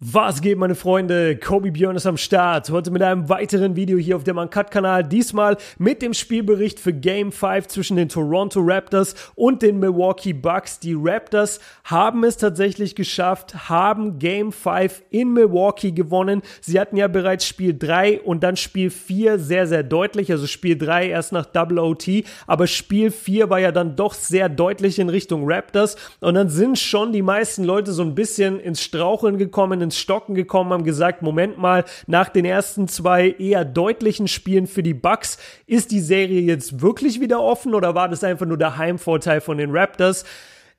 Was 0.00 0.42
geht, 0.42 0.58
meine 0.58 0.76
Freunde? 0.76 1.36
Kobe 1.36 1.72
Björn 1.72 1.96
ist 1.96 2.06
am 2.06 2.16
Start. 2.16 2.70
Heute 2.70 2.92
mit 2.92 3.02
einem 3.02 3.28
weiteren 3.28 3.74
Video 3.74 3.98
hier 3.98 4.14
auf 4.14 4.22
dem 4.22 4.38
Uncut-Kanal. 4.38 5.02
Diesmal 5.02 5.56
mit 5.76 6.02
dem 6.02 6.14
Spielbericht 6.14 6.78
für 6.78 6.92
Game 6.92 7.32
5 7.32 7.66
zwischen 7.66 7.96
den 7.96 8.08
Toronto 8.08 8.60
Raptors 8.62 9.16
und 9.34 9.60
den 9.60 9.80
Milwaukee 9.80 10.32
Bucks. 10.32 10.78
Die 10.78 10.94
Raptors 10.96 11.58
haben 11.82 12.22
es 12.22 12.36
tatsächlich 12.36 12.94
geschafft, 12.94 13.68
haben 13.68 14.20
Game 14.20 14.52
5 14.52 15.02
in 15.10 15.32
Milwaukee 15.32 15.90
gewonnen. 15.90 16.42
Sie 16.60 16.78
hatten 16.78 16.96
ja 16.96 17.08
bereits 17.08 17.44
Spiel 17.44 17.76
3 17.76 18.20
und 18.20 18.44
dann 18.44 18.54
Spiel 18.54 18.90
4 18.90 19.40
sehr, 19.40 19.66
sehr 19.66 19.82
deutlich. 19.82 20.30
Also 20.30 20.46
Spiel 20.46 20.78
3 20.78 21.08
erst 21.08 21.32
nach 21.32 21.46
Double 21.46 21.80
OT. 21.80 22.22
Aber 22.46 22.68
Spiel 22.68 23.10
4 23.10 23.50
war 23.50 23.58
ja 23.58 23.72
dann 23.72 23.96
doch 23.96 24.14
sehr 24.14 24.48
deutlich 24.48 25.00
in 25.00 25.08
Richtung 25.08 25.42
Raptors. 25.50 25.96
Und 26.20 26.34
dann 26.34 26.50
sind 26.50 26.78
schon 26.78 27.12
die 27.12 27.22
meisten 27.22 27.64
Leute 27.64 27.90
so 27.90 28.02
ein 28.02 28.14
bisschen 28.14 28.60
ins 28.60 28.80
Straucheln 28.80 29.38
gekommen, 29.38 29.87
ins 29.88 29.98
Stocken 29.98 30.34
gekommen, 30.34 30.72
haben 30.72 30.84
gesagt, 30.84 31.22
Moment 31.22 31.56
mal, 31.56 31.84
nach 32.06 32.28
den 32.28 32.44
ersten 32.44 32.88
zwei 32.88 33.30
eher 33.30 33.64
deutlichen 33.64 34.28
Spielen 34.28 34.66
für 34.66 34.82
die 34.82 34.92
Bucks, 34.92 35.38
ist 35.66 35.90
die 35.90 36.00
Serie 36.00 36.42
jetzt 36.42 36.82
wirklich 36.82 37.20
wieder 37.20 37.40
offen 37.40 37.74
oder 37.74 37.94
war 37.94 38.10
das 38.10 38.22
einfach 38.22 38.46
nur 38.46 38.58
der 38.58 38.76
Heimvorteil 38.76 39.40
von 39.40 39.56
den 39.56 39.74
Raptors? 39.74 40.24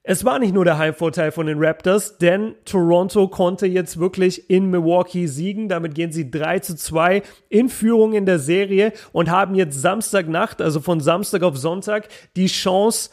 Es 0.04 0.24
war 0.24 0.40
nicht 0.40 0.54
nur 0.54 0.64
der 0.64 0.78
Heimvorteil 0.78 1.32
von 1.32 1.48
den 1.48 1.64
Raptors, 1.64 2.18
denn 2.20 2.56
Toronto 2.66 3.28
konnte 3.28 3.66
jetzt 3.66 4.00
wirklich 4.00 4.50
in 4.50 4.70
Milwaukee 4.70 5.28
siegen. 5.28 5.68
Damit 5.70 5.94
gehen 5.94 6.12
sie 6.12 6.32
3 6.32 6.60
zu 6.60 6.76
2 6.76 7.22
in 7.50 7.68
Führung 7.68 8.14
in 8.14 8.26
der 8.26 8.40
Serie 8.40 8.94
und 9.12 9.30
haben 9.30 9.56
jetzt 9.56 9.82
Samstagnacht, 9.82 10.62
also 10.62 10.80
von 10.80 11.02
Samstag 11.02 11.44
auf 11.44 11.58
Sonntag, 11.58 12.08
die 12.36 12.48
Chance, 12.48 13.10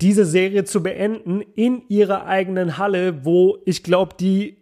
diese 0.00 0.24
Serie 0.24 0.64
zu 0.64 0.82
beenden 0.82 1.42
in 1.54 1.82
ihrer 1.88 2.26
eigenen 2.26 2.78
Halle, 2.78 3.24
wo 3.24 3.58
ich 3.66 3.82
glaube, 3.82 4.14
die 4.18 4.59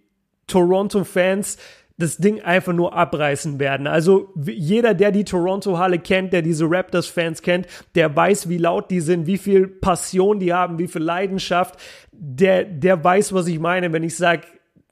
Toronto-Fans 0.48 1.56
das 1.98 2.16
Ding 2.16 2.40
einfach 2.40 2.72
nur 2.72 2.94
abreißen 2.94 3.58
werden. 3.58 3.88
Also 3.88 4.32
jeder, 4.46 4.94
der 4.94 5.10
die 5.10 5.24
Toronto-Halle 5.24 5.98
kennt, 5.98 6.32
der 6.32 6.42
diese 6.42 6.64
Raptors-Fans 6.70 7.42
kennt, 7.42 7.66
der 7.96 8.14
weiß, 8.14 8.48
wie 8.48 8.58
laut 8.58 8.90
die 8.90 9.00
sind, 9.00 9.26
wie 9.26 9.36
viel 9.36 9.66
Passion 9.66 10.38
die 10.38 10.52
haben, 10.52 10.78
wie 10.78 10.86
viel 10.86 11.02
Leidenschaft. 11.02 11.74
Der, 12.12 12.64
der 12.64 13.02
weiß, 13.02 13.32
was 13.32 13.48
ich 13.48 13.58
meine, 13.58 13.92
wenn 13.92 14.04
ich 14.04 14.16
sage, 14.16 14.42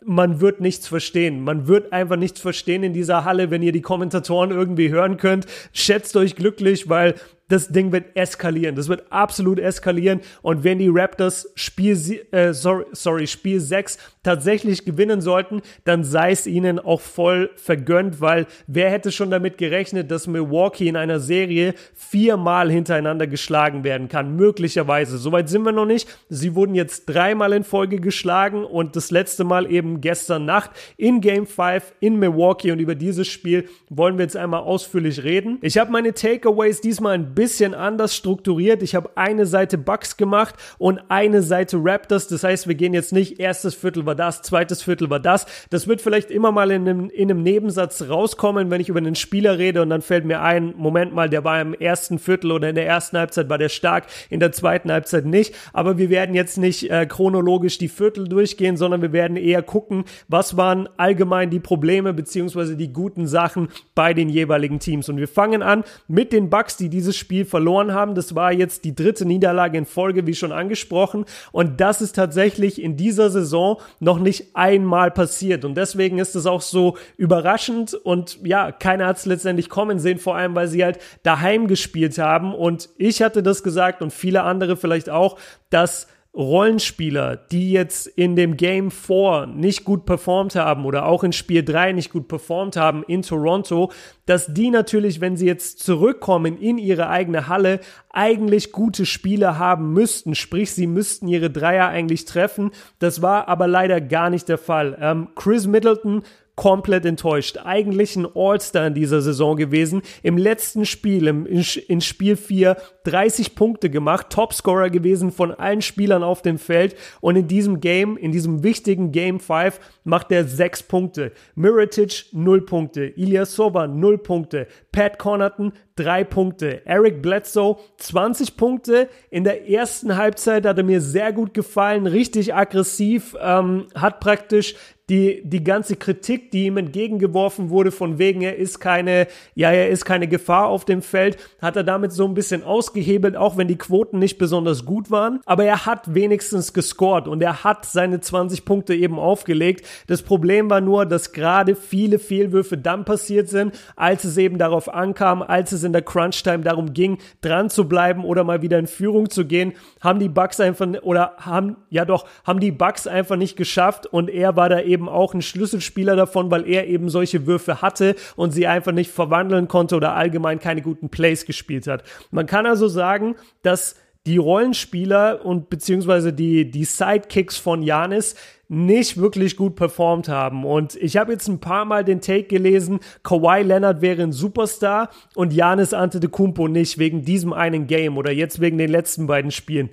man 0.05 0.41
wird 0.41 0.61
nichts 0.61 0.89
verstehen. 0.89 1.43
Man 1.43 1.69
wird 1.69 1.93
einfach 1.93 2.17
nichts 2.17 2.41
verstehen 2.41 2.83
in 2.83 2.93
dieser 2.93 3.25
Halle, 3.25 3.51
wenn 3.51 3.63
ihr 3.63 3.73
die 3.73 3.83
Kommentatoren 3.83 4.51
irgendwie 4.51 4.91
hören 4.91 5.17
könnt. 5.17 5.47
Schätzt 5.73 6.17
euch 6.17 6.37
glücklich, 6.37 6.89
weil 6.89 7.15
das 7.49 7.69
Ding 7.69 7.93
wird 7.93 8.17
eskalieren. 8.17 8.75
Das 8.75 8.89
wird 8.89 9.05
absolut 9.11 9.61
eskalieren. 9.61 10.21
Und 10.43 10.65
wenn 10.65 10.79
die 10.79 10.89
Raptors 10.89 11.53
Spiel, 11.55 11.97
äh, 12.33 12.53
sorry, 12.53 12.85
sorry, 12.93 13.27
Spiel 13.27 13.61
6 13.61 13.99
tatsächlich 14.25 14.85
gewinnen 14.85 15.21
sollten, 15.21 15.63
dann 15.85 16.03
sei 16.03 16.33
es 16.33 16.47
ihnen 16.49 16.81
auch 16.81 17.01
voll 17.01 17.51
vergönnt, 17.55 18.21
weil 18.21 18.47
wer 18.67 18.91
hätte 18.91 19.13
schon 19.13 19.31
damit 19.31 19.59
gerechnet, 19.59 20.11
dass 20.11 20.27
Milwaukee 20.27 20.89
in 20.89 20.97
einer 20.97 21.21
Serie 21.21 21.75
viermal 21.95 22.71
hintereinander 22.71 23.29
geschlagen 23.29 23.85
werden 23.85 24.09
kann? 24.09 24.35
Möglicherweise. 24.35 25.19
Soweit 25.19 25.49
sind 25.49 25.63
wir 25.63 25.73
noch 25.73 25.87
nicht. 25.87 26.09
Sie 26.29 26.57
wurden 26.57 26.75
jetzt 26.75 27.07
dreimal 27.07 27.53
in 27.53 27.63
Folge 27.63 28.01
geschlagen 28.01 28.65
und 28.65 28.97
das 28.97 29.13
letzte 29.13 29.45
Mal 29.45 29.71
eben 29.71 30.01
gestern 30.01 30.45
Nacht 30.45 30.73
in 30.97 31.21
Game 31.21 31.47
5 31.47 31.95
in 32.01 32.19
Milwaukee. 32.19 32.73
Und 32.73 32.81
über 32.81 32.97
dieses 32.97 33.29
Spiel 33.29 33.69
wollen 33.89 34.19
wir 34.19 34.25
jetzt 34.25 34.37
einmal 34.37 34.63
ausführlich 34.63 35.23
reden. 35.23 35.59
Ich 35.63 35.79
habe 35.79 35.93
meine 35.93 36.13
Takeaways 36.13 36.81
diesmal 36.81 37.15
ein 37.15 37.36
bisschen 37.37 37.75
anders 37.75 38.17
strukturiert. 38.17 38.83
Ich 38.83 38.97
habe 38.97 39.11
eine 39.15 39.47
Seite 39.47 39.79
Bucks 39.79 40.17
gemacht 40.17 40.57
und 40.79 41.01
eine 41.09 41.43
Seite 41.43 41.79
Raptors. 41.81 42.27
Das 42.27 42.43
heißt, 42.43 42.67
wir 42.67 42.75
gehen 42.75 42.95
jetzt 42.95 43.13
nicht 43.13 43.39
erstes 43.39 43.77
Viertel 43.77 44.07
war 44.07 44.17
das, 44.17 44.43
zweites 44.43 44.83
Viertel 44.83 45.11
war 45.11 45.21
das. 45.21 45.47
Das 45.71 45.87
wird 45.87 46.01
vielleicht 46.01 46.33
immer 46.33 46.51
mal 46.51 46.73
in 46.73 46.89
einem, 46.89 47.11
in 47.11 47.31
einem 47.31 47.45
Nebensatz 47.45 48.09
rauskommen, 48.09 48.71
wenn 48.71 48.81
ich 48.81 48.89
über 48.89 48.99
einen 48.99 49.15
Spieler 49.15 49.59
rede 49.59 49.83
und 49.83 49.91
dann 49.91 50.03
fällt 50.03 50.25
mir 50.25 50.41
ein, 50.41 50.75
Moment 50.77 51.15
mal, 51.15 51.29
der 51.29 51.45
war 51.45 51.61
im 51.61 51.75
ersten 51.75 52.19
Viertel 52.19 52.51
oder 52.51 52.71
in 52.71 52.75
der 52.75 52.87
ersten 52.87 53.19
Halbzeit 53.19 53.49
war 53.49 53.59
der 53.59 53.69
stark, 53.69 54.07
in 54.31 54.41
der 54.41 54.53
zweiten 54.53 54.91
Halbzeit 54.91 55.27
nicht. 55.27 55.55
Aber 55.75 55.99
wir 55.99 56.11
werden 56.11 56.35
jetzt 56.35 56.57
nicht 56.57 56.91
äh, 56.91 57.07
chronologisch 57.07 57.77
die 57.79 57.89
Viertel 57.89 58.27
durchgehen, 58.27 58.79
sondern 58.79 59.03
wir 59.03 59.13
werden 59.13 59.37
eher 59.37 59.63
gucken, 59.63 60.05
was 60.27 60.57
waren 60.57 60.89
allgemein 60.97 61.51
die 61.51 61.61
Probleme 61.61 62.15
beziehungsweise 62.15 62.77
die 62.77 62.95
guten 62.95 63.27
Sachen 63.27 63.69
bei 63.95 64.15
den 64.15 64.31
jeweiligen 64.31 64.81
Teams. 64.81 65.11
Und 65.11 65.19
wir 65.19 65.29
fangen 65.29 65.63
an 65.63 65.85
mit 66.09 66.33
den 66.33 66.49
Bucks, 66.49 66.79
die 66.79 66.89
dieses 66.89 67.15
Spiel 67.15 67.26
Spiel 67.27 67.45
verloren 67.45 67.93
haben. 67.93 68.15
Das 68.15 68.37
war 68.37 68.53
jetzt 68.53 68.85
die 68.85 68.95
dritte 68.95 69.25
Niederlage 69.25 69.77
in 69.77 69.85
Folge, 69.85 70.29
wie 70.29 70.35
schon 70.37 70.53
angesprochen. 70.53 71.25
Und 71.51 71.81
das 71.81 72.01
ist 72.01 72.15
tatsächlich 72.15 72.81
in 72.81 72.97
dieser 72.97 73.31
Saison 73.31 73.81
noch 73.99 74.21
nicht 74.21 74.55
einmal 74.55 75.11
passiert. 75.11 75.65
Und 75.65 75.75
deswegen 75.75 76.21
ist 76.21 76.37
es 76.37 76.47
auch 76.47 76.61
so 76.61 76.97
überraschend. 77.17 77.95
Und 77.95 78.39
ja, 78.45 78.71
keiner 78.71 79.09
hat 79.09 79.17
es 79.17 79.27
letztendlich 79.27 79.69
kommen 79.69 79.99
sehen, 79.99 80.19
vor 80.19 80.37
allem 80.37 80.55
weil 80.55 80.69
sie 80.69 80.85
halt 80.85 81.01
daheim 81.25 81.67
gespielt 81.67 82.17
haben. 82.19 82.55
Und 82.55 82.91
ich 82.97 83.23
hatte 83.23 83.43
das 83.43 83.65
gesagt 83.65 84.03
und 84.03 84.13
viele 84.13 84.45
andere 84.45 84.77
vielleicht 84.77 85.11
auch, 85.11 85.37
dass 85.69 86.07
Rollenspieler, 86.37 87.37
die 87.37 87.73
jetzt 87.73 88.07
in 88.07 88.37
dem 88.37 88.59
Game 88.59 88.91
4 88.91 89.47
nicht 89.47 89.85
gut 89.85 90.05
performt 90.05 90.55
haben 90.55 90.85
oder 90.85 91.07
auch 91.07 91.25
in 91.25 91.33
Spiel 91.33 91.65
3 91.65 91.93
nicht 91.93 92.13
gut 92.13 92.29
performt 92.29 92.77
haben 92.77 93.03
in 93.05 93.23
Toronto, 93.23 93.91
dass 94.27 94.53
die 94.53 94.71
natürlich, 94.71 95.23
wenn 95.23 95.37
sie 95.37 95.47
jetzt 95.47 95.79
zurückkommen 95.79 96.59
in 96.59 96.77
ihre 96.77 97.09
eigene 97.09 97.49
Halle, 97.49 97.81
eigentlich 98.11 98.71
gute 98.71 99.07
Spiele 99.07 99.59
haben 99.59 99.93
müssten. 99.95 100.35
Sprich, 100.35 100.73
sie 100.73 100.87
müssten 100.87 101.27
ihre 101.27 101.51
Dreier 101.51 101.89
eigentlich 101.89 102.27
treffen. 102.27 102.71
Das 102.99 103.23
war 103.23 103.49
aber 103.49 103.67
leider 103.67 104.01
gar 104.03 104.29
nicht 104.29 104.49
der 104.49 104.59
Fall. 104.59 104.99
Ähm, 105.01 105.29
Chris 105.37 105.67
Middleton 105.67 106.23
komplett 106.57 107.05
enttäuscht. 107.05 107.59
Eigentlich 107.65 108.17
ein 108.17 108.27
All-Star 108.35 108.87
in 108.87 108.95
dieser 108.95 109.21
Saison 109.21 109.57
gewesen. 109.57 110.03
Im 110.23 110.39
letzten 110.39 110.87
Spiel, 110.87 111.27
im, 111.27 111.47
in, 111.47 112.01
Spiel 112.01 112.37
4, 112.37 112.77
30 113.05 113.55
Punkte 113.55 113.91
gemacht, 113.91 114.31
Topscorer 114.31 114.91
gewesen 114.91 115.31
von 115.31 115.53
allen 115.53 115.83
Spielern 115.83 116.23
auf 116.23 116.41
dem 116.41 116.59
Feld. 116.59 116.97
Und 117.21 117.37
in 117.37 117.47
diesem 117.47 117.81
Game, 117.81 118.17
in 118.17 118.33
diesem 118.33 118.63
wichtigen 118.63 119.13
Game 119.13 119.39
5, 119.39 119.79
macht 120.05 120.33
er 120.33 120.45
6 120.45 120.85
Punkte. 120.85 121.33
Miritic 121.55 122.27
0 122.33 122.63
Punkte. 122.63 123.05
Ilyasova 123.05 123.87
0 123.87 124.19
Punkte. 124.19 124.67
Pat 124.93 125.19
Connaughton 125.19 125.73
3 125.97 126.25
Punkte. 126.25 126.87
Eric 126.87 127.21
Bledsoe 127.21 127.77
20 127.99 128.57
Punkte. 128.57 129.11
In 129.31 129.45
der 129.45 129.69
ersten 129.69 130.17
Halbzeit 130.17 130.65
hat 130.65 130.79
er 130.79 130.85
mir 130.85 131.03
sehr 131.03 131.33
gut 131.33 131.53
gefallen, 131.53 132.07
richtig 132.07 132.55
aggressiv, 132.55 133.37
ähm, 133.41 133.89
hat 133.95 134.21
praktisch 134.21 134.75
die, 135.09 135.41
die 135.45 135.63
ganze 135.63 135.95
Kritik, 135.95 136.51
die 136.51 136.67
ihm 136.67 136.79
entgegengeworfen 136.79 137.71
wurde, 137.71 137.93
von 137.93 138.19
wegen, 138.19 138.43
er 138.43 138.57
ist 138.57 138.81
keine, 138.81 139.29
ja, 139.55 139.71
er 139.71 139.89
ist 139.89 140.05
keine 140.05 140.27
Gefahr 140.27 140.67
auf 140.67 140.85
dem 140.85 141.01
Feld, 141.01 141.37
hat 141.63 141.77
er 141.77 141.85
damit 141.85 142.13
so 142.13 142.25
ein 142.25 142.35
bisschen 142.35 142.65
ausgehebelt, 142.65 143.37
auch 143.37 143.57
wenn 143.57 143.69
die 143.69 143.79
Quoten 143.79 144.19
nicht 144.19 144.37
besonders 144.37 144.85
gut 144.85 145.13
waren. 145.13 145.41
Aber 145.47 145.65
er 145.65 145.87
hat 145.87 146.13
wenigstens 146.13 146.73
gescored 146.73 147.29
und 147.29 147.41
er 147.41 147.63
hat 147.63 147.87
seine 147.87 148.21
20 148.21 148.65
Punkte 148.65 148.97
eben 148.97 149.21
aufgelegt. 149.21 149.87
Das 150.09 150.23
Problem 150.23 150.71
war 150.71 150.81
nur, 150.81 151.07
dass 151.07 151.33
gerade 151.33 151.77
viele 151.77 152.19
Fehlwürfe 152.19 152.77
dann 152.77 153.05
passiert 153.05 153.49
sind, 153.49 153.79
als 153.95 154.25
es 154.25 154.37
eben 154.37 154.59
darauf 154.59 154.93
ankam, 154.93 155.41
als 155.41 155.71
es 155.71 155.85
in 155.85 155.93
der 155.93 156.03
Crunch-Time 156.03 156.65
darum 156.65 156.95
ging, 156.95 157.19
dran 157.43 157.71
zu 157.71 157.89
bleiben 157.89 158.25
oder 158.25 158.43
mal 158.43 158.61
wieder 158.61 158.81
in 158.81 158.89
Führung 158.89 159.31
zu 159.31 159.47
gehen, 159.47 159.75
haben 160.01 160.19
die 160.19 160.29
Bucks 160.29 160.59
einfach, 160.59 160.89
oder 161.03 161.35
haben, 161.39 161.77
ja 161.91 162.05
doch, 162.05 162.27
haben 162.45 162.59
die 162.59 162.73
Bucks 162.73 163.07
einfach 163.07 163.37
nicht 163.37 163.57
geschafft 163.57 164.07
und 164.07 164.29
er 164.31 164.57
war 164.57 164.69
da 164.69 164.81
eben 164.81 164.96
eben 164.97 165.09
auch 165.11 165.35
ein 165.35 165.43
Schlüsselspieler 165.43 166.17
davon, 166.17 166.51
weil 166.51 166.67
er 166.67 166.87
eben 166.87 167.11
solche 167.11 167.47
Würfe 167.47 167.83
hatte 167.83 168.17
und 168.35 168.53
sie 168.53 168.67
einfach 168.67 168.93
nicht 168.93 169.11
verwandeln 169.11 169.69
konnte 169.69 169.95
oder 169.95 170.15
allgemein 170.15 170.59
keine 170.59 170.81
guten 170.81 171.11
Plays 171.11 171.45
gespielt 171.45 171.87
hat. 171.87 172.03
Man 172.31 172.47
kann 172.47 172.65
also 172.65 172.89
sagen, 172.89 173.37
dass 173.63 173.97
die 174.25 174.39
Rollenspieler 174.39 175.45
und 175.45 175.69
beziehungsweise 175.71 176.33
die, 176.33 176.71
die 176.71 176.85
Sidekicks 176.85 177.59
von 177.59 177.83
Janis 177.83 178.35
nicht 178.69 179.19
wirklich 179.19 179.57
gut 179.57 179.77
performt 179.77 180.29
haben. 180.29 180.65
Und 180.65 180.97
ich 180.97 181.17
habe 181.17 181.33
jetzt 181.33 181.47
ein 181.47 181.61
paar 181.61 181.85
Mal 181.85 182.05
den 182.05 182.21
Take 182.21 182.45
gelesen, 182.45 182.99
Kawhi 183.23 183.63
Leonard 183.63 184.01
wäre 184.01 184.23
ein 184.23 184.33
Superstar 184.33 185.11
und 185.35 185.53
Janis 185.53 185.93
Antetokounmpo 185.93 186.67
nicht 186.67 186.99
wegen 186.99 187.25
diesem 187.25 187.53
einen 187.53 187.87
Game 187.87 188.17
oder 188.17 188.33
jetzt 188.33 188.61
wegen 188.61 188.79
den 188.79 188.91
letzten 188.91 189.27
beiden 189.27 189.53
Spielen. 189.53 189.91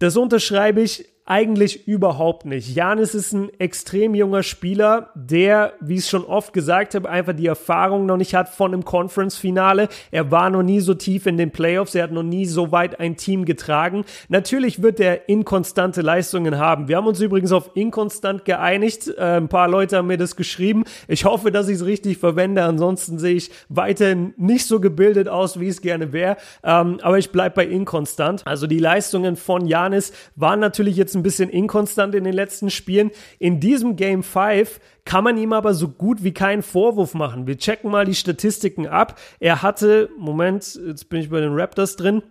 Das 0.00 0.16
unterschreibe 0.16 0.80
ich 0.80 1.07
eigentlich 1.28 1.86
überhaupt 1.86 2.46
nicht. 2.46 2.74
Janis 2.74 3.14
ist 3.14 3.34
ein 3.34 3.50
extrem 3.58 4.14
junger 4.14 4.42
Spieler, 4.42 5.10
der, 5.14 5.74
wie 5.78 5.94
ich 5.94 6.00
es 6.00 6.08
schon 6.08 6.24
oft 6.24 6.54
gesagt 6.54 6.94
habe, 6.94 7.08
einfach 7.08 7.34
die 7.34 7.46
Erfahrung 7.46 8.06
noch 8.06 8.16
nicht 8.16 8.34
hat 8.34 8.48
von 8.48 8.72
einem 8.72 8.84
Conference-Finale. 8.86 9.88
Er 10.10 10.30
war 10.30 10.48
noch 10.48 10.62
nie 10.62 10.80
so 10.80 10.94
tief 10.94 11.26
in 11.26 11.36
den 11.36 11.50
Playoffs, 11.50 11.94
er 11.94 12.04
hat 12.04 12.12
noch 12.12 12.22
nie 12.22 12.46
so 12.46 12.72
weit 12.72 12.98
ein 12.98 13.18
Team 13.18 13.44
getragen. 13.44 14.06
Natürlich 14.30 14.80
wird 14.80 15.00
er 15.00 15.28
inkonstante 15.28 16.00
Leistungen 16.00 16.56
haben. 16.56 16.88
Wir 16.88 16.96
haben 16.96 17.06
uns 17.06 17.20
übrigens 17.20 17.52
auf 17.52 17.72
inkonstant 17.74 18.46
geeinigt. 18.46 19.08
Äh, 19.08 19.36
ein 19.36 19.48
paar 19.48 19.68
Leute 19.68 19.98
haben 19.98 20.06
mir 20.06 20.16
das 20.16 20.34
geschrieben. 20.34 20.84
Ich 21.08 21.26
hoffe, 21.26 21.52
dass 21.52 21.68
ich 21.68 21.76
es 21.76 21.84
richtig 21.84 22.16
verwende. 22.16 22.62
Ansonsten 22.64 23.18
sehe 23.18 23.34
ich 23.34 23.50
weiterhin 23.68 24.32
nicht 24.38 24.66
so 24.66 24.80
gebildet 24.80 25.28
aus, 25.28 25.60
wie 25.60 25.68
es 25.68 25.82
gerne 25.82 26.14
wäre. 26.14 26.38
Ähm, 26.64 27.00
aber 27.02 27.18
ich 27.18 27.32
bleibe 27.32 27.56
bei 27.56 27.66
inkonstant. 27.66 28.46
Also 28.46 28.66
die 28.66 28.78
Leistungen 28.78 29.36
von 29.36 29.66
Janis 29.66 30.12
waren 30.34 30.60
natürlich 30.60 30.96
jetzt 30.96 31.17
ein 31.18 31.22
bisschen 31.22 31.50
inkonstant 31.50 32.14
in 32.14 32.24
den 32.24 32.32
letzten 32.32 32.70
Spielen. 32.70 33.10
In 33.38 33.60
diesem 33.60 33.96
Game 33.96 34.22
5 34.22 34.80
kann 35.04 35.24
man 35.24 35.36
ihm 35.36 35.52
aber 35.52 35.74
so 35.74 35.88
gut 35.88 36.24
wie 36.24 36.32
keinen 36.32 36.62
Vorwurf 36.62 37.14
machen. 37.14 37.46
Wir 37.46 37.58
checken 37.58 37.90
mal 37.90 38.04
die 38.04 38.14
Statistiken 38.14 38.86
ab. 38.86 39.18
Er 39.40 39.62
hatte, 39.62 40.10
Moment, 40.18 40.78
jetzt 40.86 41.08
bin 41.08 41.20
ich 41.20 41.30
bei 41.30 41.40
den 41.40 41.54
Raptors 41.54 41.96
drin. 41.96 42.22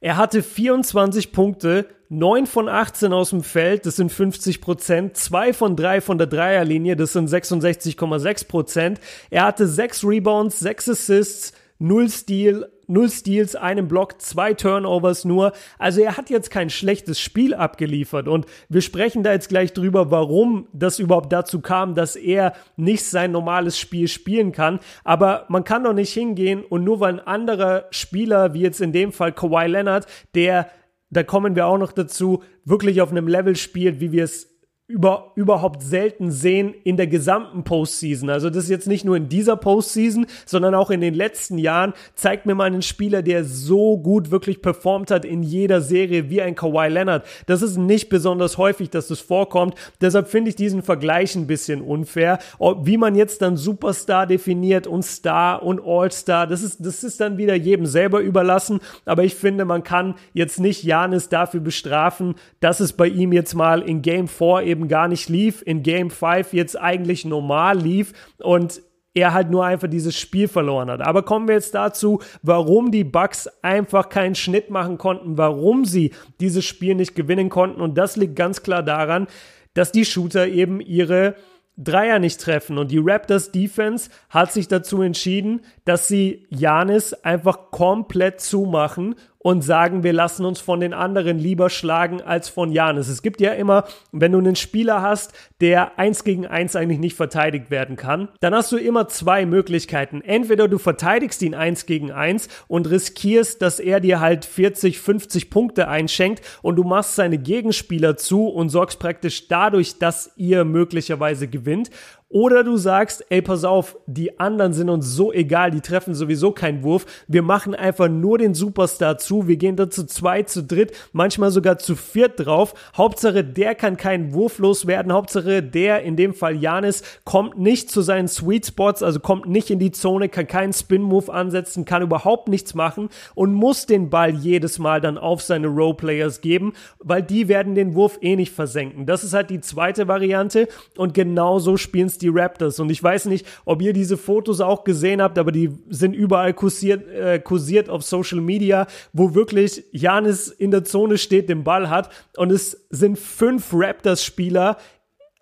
Er 0.00 0.16
hatte 0.16 0.42
24 0.42 1.32
Punkte, 1.32 1.86
9 2.08 2.46
von 2.46 2.68
18 2.68 3.12
aus 3.12 3.30
dem 3.30 3.42
Feld, 3.42 3.84
das 3.84 3.96
sind 3.96 4.12
50 4.12 4.60
Prozent, 4.60 5.16
2 5.16 5.52
von 5.52 5.76
3 5.76 6.00
von 6.00 6.18
der 6.18 6.28
Dreierlinie, 6.28 6.96
das 6.96 7.12
sind 7.12 7.28
66,6 7.28 8.46
Prozent. 8.46 9.00
Er 9.30 9.44
hatte 9.44 9.66
6 9.66 10.04
Rebounds, 10.04 10.60
6 10.60 10.90
Assists, 10.90 11.52
0 11.78 12.08
Steal, 12.08 12.70
null 12.88 13.08
Steals, 13.10 13.54
einen 13.54 13.86
Block, 13.86 14.20
zwei 14.20 14.54
Turnovers 14.54 15.24
nur. 15.24 15.52
Also 15.78 16.00
er 16.00 16.16
hat 16.16 16.30
jetzt 16.30 16.50
kein 16.50 16.70
schlechtes 16.70 17.20
Spiel 17.20 17.54
abgeliefert 17.54 18.26
und 18.26 18.46
wir 18.68 18.80
sprechen 18.80 19.22
da 19.22 19.32
jetzt 19.32 19.48
gleich 19.48 19.72
drüber, 19.72 20.10
warum 20.10 20.66
das 20.72 20.98
überhaupt 20.98 21.32
dazu 21.32 21.60
kam, 21.60 21.94
dass 21.94 22.16
er 22.16 22.54
nicht 22.76 23.04
sein 23.04 23.30
normales 23.30 23.78
Spiel 23.78 24.08
spielen 24.08 24.52
kann. 24.52 24.80
Aber 25.04 25.44
man 25.48 25.64
kann 25.64 25.84
doch 25.84 25.92
nicht 25.92 26.12
hingehen 26.12 26.64
und 26.64 26.82
nur 26.82 27.00
weil 27.00 27.14
ein 27.14 27.26
anderer 27.26 27.84
Spieler, 27.90 28.54
wie 28.54 28.62
jetzt 28.62 28.80
in 28.80 28.92
dem 28.92 29.12
Fall 29.12 29.32
Kawhi 29.32 29.66
Leonard, 29.66 30.06
der 30.34 30.70
da 31.10 31.22
kommen 31.22 31.56
wir 31.56 31.66
auch 31.66 31.78
noch 31.78 31.92
dazu, 31.92 32.42
wirklich 32.64 33.00
auf 33.00 33.10
einem 33.10 33.28
Level 33.28 33.56
spielt, 33.56 34.00
wie 34.00 34.12
wir 34.12 34.24
es 34.24 34.47
über, 34.88 35.32
überhaupt 35.34 35.82
selten 35.82 36.30
sehen 36.30 36.74
in 36.82 36.96
der 36.96 37.06
gesamten 37.06 37.62
Postseason. 37.62 38.30
Also 38.30 38.48
das 38.48 38.64
ist 38.64 38.70
jetzt 38.70 38.88
nicht 38.88 39.04
nur 39.04 39.18
in 39.18 39.28
dieser 39.28 39.54
Postseason, 39.56 40.26
sondern 40.46 40.74
auch 40.74 40.90
in 40.90 41.02
den 41.02 41.12
letzten 41.12 41.58
Jahren. 41.58 41.92
Zeigt 42.14 42.46
mir 42.46 42.54
mal 42.54 42.64
einen 42.64 42.80
Spieler, 42.80 43.20
der 43.20 43.44
so 43.44 43.98
gut 43.98 44.30
wirklich 44.30 44.62
performt 44.62 45.10
hat 45.10 45.26
in 45.26 45.42
jeder 45.42 45.82
Serie 45.82 46.30
wie 46.30 46.40
ein 46.40 46.54
Kawhi 46.54 46.88
Leonard. 46.88 47.26
Das 47.44 47.60
ist 47.60 47.76
nicht 47.76 48.08
besonders 48.08 48.56
häufig, 48.56 48.88
dass 48.88 49.08
das 49.08 49.20
vorkommt. 49.20 49.74
Deshalb 50.00 50.28
finde 50.28 50.48
ich 50.48 50.56
diesen 50.56 50.82
Vergleich 50.82 51.36
ein 51.36 51.46
bisschen 51.46 51.82
unfair. 51.82 52.38
Wie 52.58 52.96
man 52.96 53.14
jetzt 53.14 53.42
dann 53.42 53.58
Superstar 53.58 54.26
definiert 54.26 54.86
und 54.86 55.04
Star 55.04 55.62
und 55.62 55.82
All-Star, 55.84 56.46
das 56.46 56.62
ist, 56.62 56.78
das 56.84 57.04
ist 57.04 57.20
dann 57.20 57.36
wieder 57.36 57.54
jedem 57.54 57.84
selber 57.84 58.20
überlassen. 58.20 58.80
Aber 59.04 59.22
ich 59.22 59.34
finde, 59.34 59.66
man 59.66 59.82
kann 59.82 60.14
jetzt 60.32 60.60
nicht 60.60 60.82
Janis 60.82 61.28
dafür 61.28 61.60
bestrafen, 61.60 62.36
dass 62.60 62.80
es 62.80 62.94
bei 62.94 63.06
ihm 63.06 63.34
jetzt 63.34 63.52
mal 63.52 63.82
in 63.82 64.00
Game 64.00 64.28
4 64.28 64.62
eben 64.62 64.77
eben 64.78 64.88
gar 64.88 65.08
nicht 65.08 65.28
lief, 65.28 65.62
in 65.64 65.82
Game 65.82 66.10
5 66.10 66.52
jetzt 66.52 66.78
eigentlich 66.78 67.24
normal 67.24 67.78
lief 67.78 68.12
und 68.38 68.80
er 69.12 69.34
halt 69.34 69.50
nur 69.50 69.64
einfach 69.64 69.88
dieses 69.88 70.16
Spiel 70.16 70.46
verloren 70.46 70.88
hat. 70.88 71.00
Aber 71.00 71.24
kommen 71.24 71.48
wir 71.48 71.56
jetzt 71.56 71.74
dazu, 71.74 72.20
warum 72.42 72.92
die 72.92 73.02
Bucks 73.02 73.48
einfach 73.62 74.08
keinen 74.08 74.36
Schnitt 74.36 74.70
machen 74.70 74.96
konnten, 74.98 75.36
warum 75.36 75.84
sie 75.84 76.12
dieses 76.40 76.64
Spiel 76.64 76.94
nicht 76.94 77.16
gewinnen 77.16 77.48
konnten. 77.48 77.80
Und 77.80 77.98
das 77.98 78.16
liegt 78.16 78.36
ganz 78.36 78.62
klar 78.62 78.84
daran, 78.84 79.26
dass 79.74 79.90
die 79.90 80.04
Shooter 80.04 80.46
eben 80.46 80.80
ihre 80.80 81.34
Dreier 81.76 82.20
nicht 82.20 82.40
treffen. 82.40 82.78
Und 82.78 82.92
die 82.92 83.00
Raptors 83.02 83.50
Defense 83.50 84.10
hat 84.30 84.52
sich 84.52 84.68
dazu 84.68 85.02
entschieden, 85.02 85.62
dass 85.84 86.06
sie 86.06 86.46
Janis 86.50 87.14
einfach 87.14 87.70
komplett 87.72 88.40
zumachen 88.40 89.16
und 89.48 89.62
sagen, 89.62 90.02
wir 90.02 90.12
lassen 90.12 90.44
uns 90.44 90.60
von 90.60 90.78
den 90.78 90.92
anderen 90.92 91.38
lieber 91.38 91.70
schlagen 91.70 92.20
als 92.20 92.50
von 92.50 92.70
Janis. 92.70 93.08
Es 93.08 93.22
gibt 93.22 93.40
ja 93.40 93.52
immer, 93.52 93.84
wenn 94.12 94.32
du 94.32 94.36
einen 94.36 94.56
Spieler 94.56 95.00
hast, 95.00 95.32
der 95.62 95.98
eins 95.98 96.22
gegen 96.22 96.46
eins 96.46 96.76
eigentlich 96.76 96.98
nicht 96.98 97.16
verteidigt 97.16 97.70
werden 97.70 97.96
kann, 97.96 98.28
dann 98.40 98.54
hast 98.54 98.70
du 98.72 98.76
immer 98.76 99.08
zwei 99.08 99.46
Möglichkeiten. 99.46 100.20
Entweder 100.20 100.68
du 100.68 100.76
verteidigst 100.76 101.40
ihn 101.40 101.54
eins 101.54 101.86
gegen 101.86 102.12
eins 102.12 102.50
und 102.68 102.90
riskierst, 102.90 103.62
dass 103.62 103.80
er 103.80 104.00
dir 104.00 104.20
halt 104.20 104.44
40, 104.44 104.98
50 104.98 105.48
Punkte 105.48 105.88
einschenkt 105.88 106.42
und 106.60 106.76
du 106.76 106.84
machst 106.84 107.14
seine 107.14 107.38
Gegenspieler 107.38 108.18
zu 108.18 108.48
und 108.48 108.68
sorgst 108.68 108.98
praktisch 108.98 109.48
dadurch, 109.48 109.98
dass 109.98 110.30
ihr 110.36 110.66
möglicherweise 110.66 111.48
gewinnt. 111.48 111.88
Oder 112.30 112.62
du 112.62 112.76
sagst, 112.76 113.24
ey, 113.30 113.40
pass 113.40 113.64
auf, 113.64 113.96
die 114.06 114.38
anderen 114.38 114.74
sind 114.74 114.90
uns 114.90 115.06
so 115.06 115.32
egal, 115.32 115.70
die 115.70 115.80
treffen 115.80 116.14
sowieso 116.14 116.52
keinen 116.52 116.82
Wurf. 116.82 117.06
Wir 117.26 117.40
machen 117.40 117.74
einfach 117.74 118.08
nur 118.08 118.36
den 118.36 118.52
Superstar 118.52 119.16
zu. 119.16 119.48
Wir 119.48 119.56
gehen 119.56 119.76
da 119.76 119.88
zu 119.88 120.04
zweit, 120.04 120.50
zu 120.50 120.62
dritt, 120.62 120.92
manchmal 121.12 121.50
sogar 121.50 121.78
zu 121.78 121.96
viert 121.96 122.44
drauf. 122.44 122.74
Hauptsache, 122.94 123.44
der 123.44 123.74
kann 123.74 123.96
keinen 123.96 124.34
Wurf 124.34 124.58
loswerden. 124.58 125.10
Hauptsache, 125.10 125.62
der, 125.62 126.02
in 126.02 126.16
dem 126.16 126.34
Fall 126.34 126.56
Janis, 126.56 127.02
kommt 127.24 127.58
nicht 127.58 127.90
zu 127.90 128.02
seinen 128.02 128.28
Sweet 128.28 128.66
Spots, 128.66 129.02
also 129.02 129.20
kommt 129.20 129.46
nicht 129.46 129.70
in 129.70 129.78
die 129.78 129.92
Zone, 129.92 130.28
kann 130.28 130.46
keinen 130.46 130.74
Spin-Move 130.74 131.32
ansetzen, 131.32 131.86
kann 131.86 132.02
überhaupt 132.02 132.48
nichts 132.48 132.74
machen 132.74 133.08
und 133.34 133.54
muss 133.54 133.86
den 133.86 134.10
Ball 134.10 134.34
jedes 134.34 134.78
Mal 134.78 135.00
dann 135.00 135.16
auf 135.16 135.40
seine 135.40 135.68
Roleplayers 135.68 136.42
geben, 136.42 136.74
weil 136.98 137.22
die 137.22 137.48
werden 137.48 137.74
den 137.74 137.94
Wurf 137.94 138.18
eh 138.20 138.36
nicht 138.36 138.52
versenken. 138.52 139.06
Das 139.06 139.24
ist 139.24 139.32
halt 139.32 139.48
die 139.48 139.62
zweite 139.62 140.08
Variante 140.08 140.68
und 140.98 141.14
genauso 141.14 141.78
spielen 141.78 142.17
die 142.18 142.28
Raptors. 142.28 142.80
Und 142.80 142.90
ich 142.90 143.02
weiß 143.02 143.26
nicht, 143.26 143.46
ob 143.64 143.82
ihr 143.82 143.92
diese 143.92 144.16
Fotos 144.16 144.60
auch 144.60 144.84
gesehen 144.84 145.22
habt, 145.22 145.38
aber 145.38 145.52
die 145.52 145.70
sind 145.88 146.14
überall 146.14 146.54
kursiert, 146.54 147.08
äh, 147.08 147.38
kursiert 147.38 147.88
auf 147.88 148.02
Social 148.02 148.40
Media, 148.40 148.86
wo 149.12 149.34
wirklich 149.34 149.84
Janis 149.92 150.48
in 150.48 150.70
der 150.70 150.84
Zone 150.84 151.18
steht, 151.18 151.48
den 151.48 151.64
Ball 151.64 151.90
hat. 151.90 152.10
Und 152.36 152.50
es 152.50 152.86
sind 152.90 153.18
fünf 153.18 153.70
Raptors-Spieler 153.72 154.76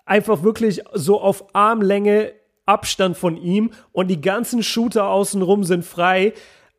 einfach 0.05 0.43
wirklich 0.43 0.83
so 0.95 1.21
auf 1.21 1.55
Armlänge 1.55 2.33
Abstand 2.67 3.17
von 3.17 3.37
ihm 3.37 3.71
und 3.93 4.09
die 4.09 4.21
ganzen 4.21 4.63
Shooter 4.63 5.09
außenrum 5.09 5.63
sind 5.63 5.85
frei 5.85 6.33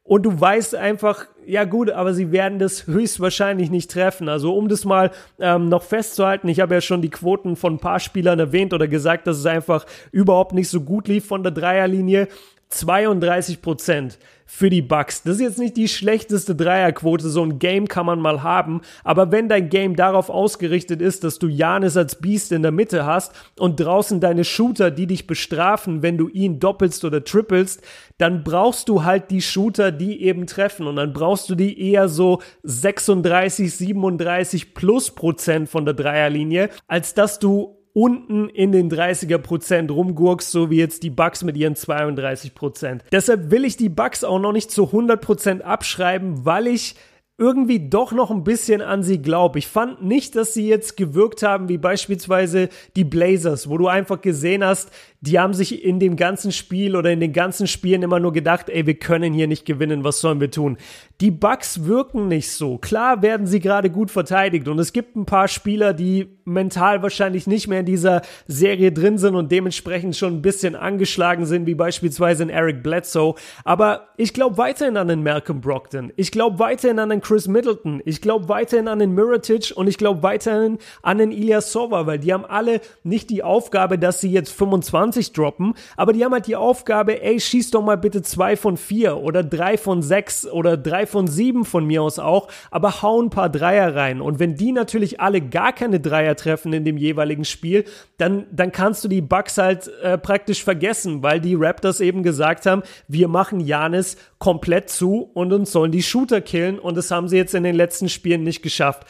und 0.08 0.24
du 0.24 0.40
weißt 0.40 0.74
einfach, 0.76 1.26
ja 1.46 1.66
gut, 1.66 1.90
aber 1.92 2.14
sie 2.14 2.32
werden 2.32 2.60
das 2.60 2.88
höchstwahrscheinlich 2.88 3.70
nicht 3.70 3.92
treffen. 3.92 4.30
Also 4.30 4.56
um 4.56 4.70
das 4.70 4.86
mal 4.86 5.12
ähm, 5.38 5.68
noch 5.68 5.84
festzuhalten, 5.84 6.48
ich 6.48 6.62
habe 6.62 6.76
ja 6.76 6.82
schon 6.82 7.02
die 7.02 7.10
Quoten 7.10 7.58
von 7.58 7.74
ein 7.74 7.80
paar 7.80 8.00
Spielern 8.00 8.40
erwähnt 8.40 8.74
oder 8.74 8.88
gesagt, 8.88 9.28
dass 9.28 9.38
es 9.38 9.46
einfach 9.46 9.86
überhaupt 10.12 10.54
nicht 10.54 10.70
so 10.70 10.80
gut 10.80 11.10
lief 11.10 11.26
von 11.26 11.44
der 11.44 11.52
Dreierlinie. 11.52 12.30
32 12.70 13.62
Prozent 13.62 14.18
für 14.48 14.70
die 14.70 14.82
Bucks. 14.82 15.24
Das 15.24 15.36
ist 15.36 15.42
jetzt 15.42 15.60
nicht 15.60 15.78
die 15.78 15.90
schlechteste 15.90 16.56
Dreierquote, 16.56 17.30
so 17.30 17.44
ein 17.44 17.60
Game 17.60 17.88
kann 17.88 18.06
man 18.06 18.20
mal 18.20 18.44
haben, 18.44 18.82
aber 19.04 19.32
wenn 19.32 19.50
dein 19.50 19.70
Game 19.70 19.96
darauf 19.96 20.30
ausgerichtet 20.30 21.02
ist, 21.02 21.26
dass 21.26 21.38
du 21.38 21.48
Janis 21.48 21.98
als 21.98 22.16
Beast 22.16 22.54
in 22.54 22.62
der 22.62 22.72
Mitte 22.72 23.06
hast 23.06 23.34
und 23.60 23.80
draußen 23.80 24.22
deine 24.22 24.46
Shooter, 24.46 24.90
die 24.90 25.06
dich 25.06 25.28
bestrafen, 25.28 26.02
wenn 26.02 26.18
du 26.18 26.30
ihn 26.30 26.60
doppelst 26.60 27.04
oder 27.04 27.24
trippelst, 27.24 27.82
dann 28.18 28.44
brauchst 28.44 28.88
du 28.90 29.04
halt 29.04 29.32
die 29.32 29.42
Shooter, 29.42 29.92
die 29.92 30.24
eben 30.24 30.48
treffen 30.48 30.88
und 30.88 30.96
dann 30.96 31.12
brauchst 31.12 31.50
du 31.50 31.56
die 31.56 31.92
eher 31.92 32.08
so 32.08 32.42
36, 32.64 33.76
37 33.76 34.74
plus 34.74 35.12
Prozent 35.12 35.70
von 35.70 35.84
der 35.84 35.94
Dreierlinie, 35.94 36.70
als 36.88 37.14
dass 37.14 37.40
du 37.40 37.77
unten 37.98 38.48
in 38.50 38.72
den 38.72 38.92
30er 38.92 39.40
Prozent 39.40 39.90
rumgurkst, 39.90 40.52
so 40.52 40.70
wie 40.70 40.78
jetzt 40.78 41.02
die 41.02 41.10
Bucks 41.10 41.44
mit 41.44 41.58
ihren 41.58 41.76
32 41.76 42.54
Prozent. 42.54 43.04
Deshalb 43.12 43.50
will 43.50 43.66
ich 43.66 43.76
die 43.76 43.90
Bucks 43.90 44.24
auch 44.24 44.38
noch 44.38 44.52
nicht 44.52 44.70
zu 44.70 44.86
100 44.86 45.20
Prozent 45.20 45.64
abschreiben, 45.64 46.46
weil 46.46 46.68
ich 46.68 46.94
irgendwie 47.40 47.90
doch 47.90 48.12
noch 48.12 48.30
ein 48.30 48.44
bisschen 48.44 48.82
an 48.82 49.02
sie 49.02 49.20
glaube. 49.20 49.58
Ich 49.58 49.68
fand 49.68 50.04
nicht, 50.04 50.36
dass 50.36 50.54
sie 50.54 50.68
jetzt 50.68 50.96
gewirkt 50.96 51.42
haben 51.42 51.70
wie 51.70 51.80
beispielsweise 51.80 52.70
die 52.96 53.04
Blazers, 53.04 53.68
wo 53.68 53.80
du 53.80 53.88
einfach 53.88 54.22
gesehen 54.22 54.64
hast, 54.64 54.92
die 55.22 55.40
haben 55.40 55.54
sich 55.54 55.84
in 55.84 56.00
dem 56.00 56.16
ganzen 56.16 56.52
Spiel 56.52 56.96
oder 56.96 57.12
in 57.12 57.20
den 57.20 57.34
ganzen 57.34 57.66
Spielen 57.66 58.04
immer 58.04 58.20
nur 58.20 58.34
gedacht, 58.34 58.70
ey, 58.70 58.86
wir 58.86 58.94
können 58.94 59.34
hier 59.34 59.48
nicht 59.48 59.66
gewinnen, 59.66 60.04
was 60.04 60.22
sollen 60.22 60.40
wir 60.40 60.52
tun? 60.52 60.78
Die 61.22 61.32
Bucks 61.32 61.86
wirken 61.86 62.28
nicht 62.28 62.52
so. 62.52 62.78
Klar 62.78 63.24
werden 63.24 63.48
sie 63.48 63.60
gerade 63.60 63.90
gut 63.90 64.12
verteidigt 64.12 64.68
und 64.68 64.78
es 64.78 64.94
gibt 64.94 65.16
ein 65.16 65.26
paar 65.26 65.48
Spieler, 65.48 65.94
die 65.94 66.38
mental 66.46 67.02
wahrscheinlich 67.02 67.48
nicht 67.48 67.68
mehr 67.68 67.80
in 67.80 67.86
dieser 67.88 68.22
Serie 68.48 68.92
drin 68.92 69.18
sind 69.18 69.36
und 69.36 69.52
dementsprechend 69.52 70.16
schon 70.16 70.36
ein 70.36 70.42
bisschen 70.42 70.76
angeschlagen 70.76 71.46
sind, 71.46 71.66
wie 71.66 71.76
beispielsweise 71.76 72.44
in 72.44 72.50
Eric 72.50 72.84
Bledsoe. 72.84 73.36
Aber 73.64 74.10
ich 74.18 74.34
glaube 74.34 74.58
weiterhin 74.58 74.98
an 74.98 75.08
den 75.08 75.24
Malcolm 75.24 75.62
Brockton. 75.62 76.14
Ich 76.16 76.32
glaube 76.32 76.60
weiterhin 76.60 77.00
an 77.00 77.10
den 77.10 77.22
Chris 77.22 77.48
Middleton. 77.48 78.02
Ich 78.06 78.22
glaube 78.22 78.50
weiterhin 78.50 78.88
an 78.88 79.00
den 79.00 79.14
Mirotic 79.14 79.74
und 79.76 79.88
ich 79.88 79.98
glaube 79.98 80.22
weiterhin 80.22 80.78
an 81.02 81.18
den 81.18 81.32
Ilya 81.32 81.62
Sova, 81.62 82.06
weil 82.06 82.20
die 82.20 82.32
haben 82.32 82.46
alle 82.46 82.82
nicht 83.04 83.32
die 83.32 83.42
Aufgabe, 83.42 83.98
dass 83.98 84.22
sie 84.22 84.32
jetzt 84.32 84.52
25 84.52 85.07
20 85.08 85.34
droppen, 85.34 85.74
aber 85.96 86.14
die 86.14 86.24
haben 86.24 86.34
halt 86.34 86.48
die 86.48 86.56
Aufgabe, 86.56 87.22
ey, 87.22 87.40
schieß 87.40 87.72
doch 87.72 87.82
mal 87.82 87.98
bitte 87.98 88.22
zwei 88.22 88.56
von 88.58 88.78
vier 88.78 89.18
oder 89.18 89.44
drei 89.44 89.78
von 89.78 90.02
sechs 90.02 90.46
oder 90.46 90.78
drei 90.78 91.06
von 91.06 91.28
sieben 91.28 91.66
von 91.66 91.86
mir 91.86 92.02
aus 92.04 92.20
auch, 92.20 92.48
aber 92.72 93.02
hau 93.02 93.22
ein 93.22 93.30
paar 93.30 93.50
Dreier 93.50 93.96
rein. 93.96 94.22
Und 94.22 94.40
wenn 94.40 94.56
die 94.56 94.72
natürlich 94.72 95.20
alle 95.22 95.42
gar 95.42 95.74
keine 95.74 96.00
Dreier 96.00 96.36
treffen 96.36 96.74
in 96.74 96.84
dem 96.84 96.98
jeweiligen 96.98 97.46
Spiel, 97.46 97.86
dann, 98.18 98.46
dann 98.52 98.72
kannst 98.72 99.04
du 99.04 99.08
die 99.08 99.22
Bugs 99.22 99.58
halt 99.58 99.90
äh, 100.02 100.18
praktisch 100.18 100.64
vergessen, 100.64 101.24
weil 101.24 101.40
die 101.40 101.56
Raptors 101.56 102.00
eben 102.00 102.24
gesagt 102.24 102.66
haben, 102.66 102.84
wir 103.08 103.28
machen 103.28 103.60
Janis 103.60 104.18
komplett 104.40 104.90
zu 104.90 105.30
und 105.34 105.54
uns 105.54 105.72
sollen 105.72 105.92
die 105.92 106.04
Shooter 106.04 106.42
killen 106.42 106.80
und 106.80 106.98
das 106.98 107.12
haben 107.12 107.28
sie 107.28 107.38
jetzt 107.38 107.56
in 107.56 107.64
den 107.64 107.76
letzten 107.76 108.10
Spielen 108.10 108.44
nicht 108.44 108.62
geschafft. 108.62 109.06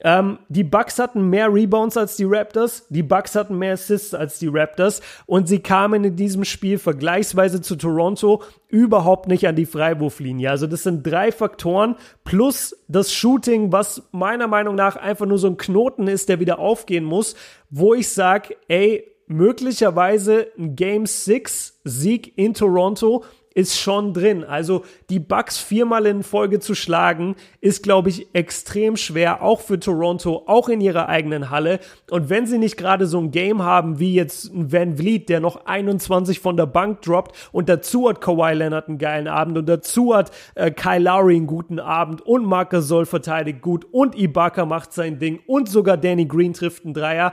Ähm, 0.00 0.38
die 0.48 0.62
Bucks 0.62 0.98
hatten 0.98 1.28
mehr 1.28 1.52
Rebounds 1.52 1.96
als 1.96 2.16
die 2.16 2.24
Raptors, 2.24 2.86
die 2.88 3.02
Bucks 3.02 3.34
hatten 3.34 3.58
mehr 3.58 3.72
Assists 3.72 4.14
als 4.14 4.38
die 4.38 4.46
Raptors 4.46 5.02
und 5.26 5.48
sie 5.48 5.58
kamen 5.58 6.04
in 6.04 6.14
diesem 6.14 6.44
Spiel 6.44 6.78
vergleichsweise 6.78 7.60
zu 7.60 7.74
Toronto 7.74 8.42
überhaupt 8.68 9.26
nicht 9.26 9.48
an 9.48 9.56
die 9.56 9.66
Freiwurflinie. 9.66 10.50
Also 10.50 10.68
das 10.68 10.84
sind 10.84 11.04
drei 11.04 11.32
Faktoren 11.32 11.96
plus 12.24 12.76
das 12.86 13.12
Shooting, 13.12 13.72
was 13.72 14.02
meiner 14.12 14.46
Meinung 14.46 14.76
nach 14.76 14.96
einfach 14.96 15.26
nur 15.26 15.38
so 15.38 15.48
ein 15.48 15.56
Knoten 15.56 16.06
ist, 16.06 16.28
der 16.28 16.38
wieder 16.38 16.60
aufgehen 16.60 17.04
muss, 17.04 17.34
wo 17.70 17.94
ich 17.94 18.08
sage, 18.08 18.56
ey, 18.68 19.04
möglicherweise 19.26 20.46
ein 20.58 20.74
Game 20.74 21.06
6 21.06 21.80
Sieg 21.84 22.38
in 22.38 22.54
Toronto 22.54 23.24
ist 23.54 23.78
schon 23.78 24.12
drin. 24.12 24.44
Also 24.44 24.84
die 25.10 25.18
Bucks 25.18 25.58
viermal 25.58 26.06
in 26.06 26.22
Folge 26.22 26.60
zu 26.60 26.74
schlagen, 26.74 27.36
ist, 27.60 27.82
glaube 27.82 28.08
ich, 28.08 28.28
extrem 28.32 28.96
schwer, 28.96 29.42
auch 29.42 29.60
für 29.60 29.80
Toronto, 29.80 30.44
auch 30.46 30.68
in 30.68 30.80
ihrer 30.80 31.08
eigenen 31.08 31.50
Halle. 31.50 31.80
Und 32.10 32.30
wenn 32.30 32.46
sie 32.46 32.58
nicht 32.58 32.76
gerade 32.76 33.06
so 33.06 33.18
ein 33.18 33.30
Game 33.30 33.62
haben, 33.62 33.98
wie 33.98 34.14
jetzt 34.14 34.52
ein 34.52 34.72
Van 34.72 34.96
Vliet, 34.96 35.28
der 35.28 35.40
noch 35.40 35.66
21 35.66 36.40
von 36.40 36.56
der 36.56 36.66
Bank 36.66 37.02
droppt 37.02 37.34
und 37.52 37.68
dazu 37.68 38.08
hat 38.08 38.20
Kawhi 38.20 38.54
Leonard 38.54 38.88
einen 38.88 38.98
geilen 38.98 39.28
Abend 39.28 39.58
und 39.58 39.68
dazu 39.68 40.14
hat 40.14 40.30
äh, 40.54 40.70
Kyle 40.70 41.00
Lowry 41.00 41.36
einen 41.36 41.46
guten 41.46 41.80
Abend 41.80 42.22
und 42.22 42.44
Marcus 42.44 42.88
Soll 42.88 43.06
verteidigt 43.06 43.60
gut 43.60 43.86
und 43.90 44.16
Ibaka 44.16 44.66
macht 44.66 44.92
sein 44.92 45.18
Ding 45.18 45.40
und 45.46 45.68
sogar 45.68 45.96
Danny 45.96 46.26
Green 46.26 46.52
trifft 46.52 46.84
einen 46.84 46.94
Dreier 46.94 47.32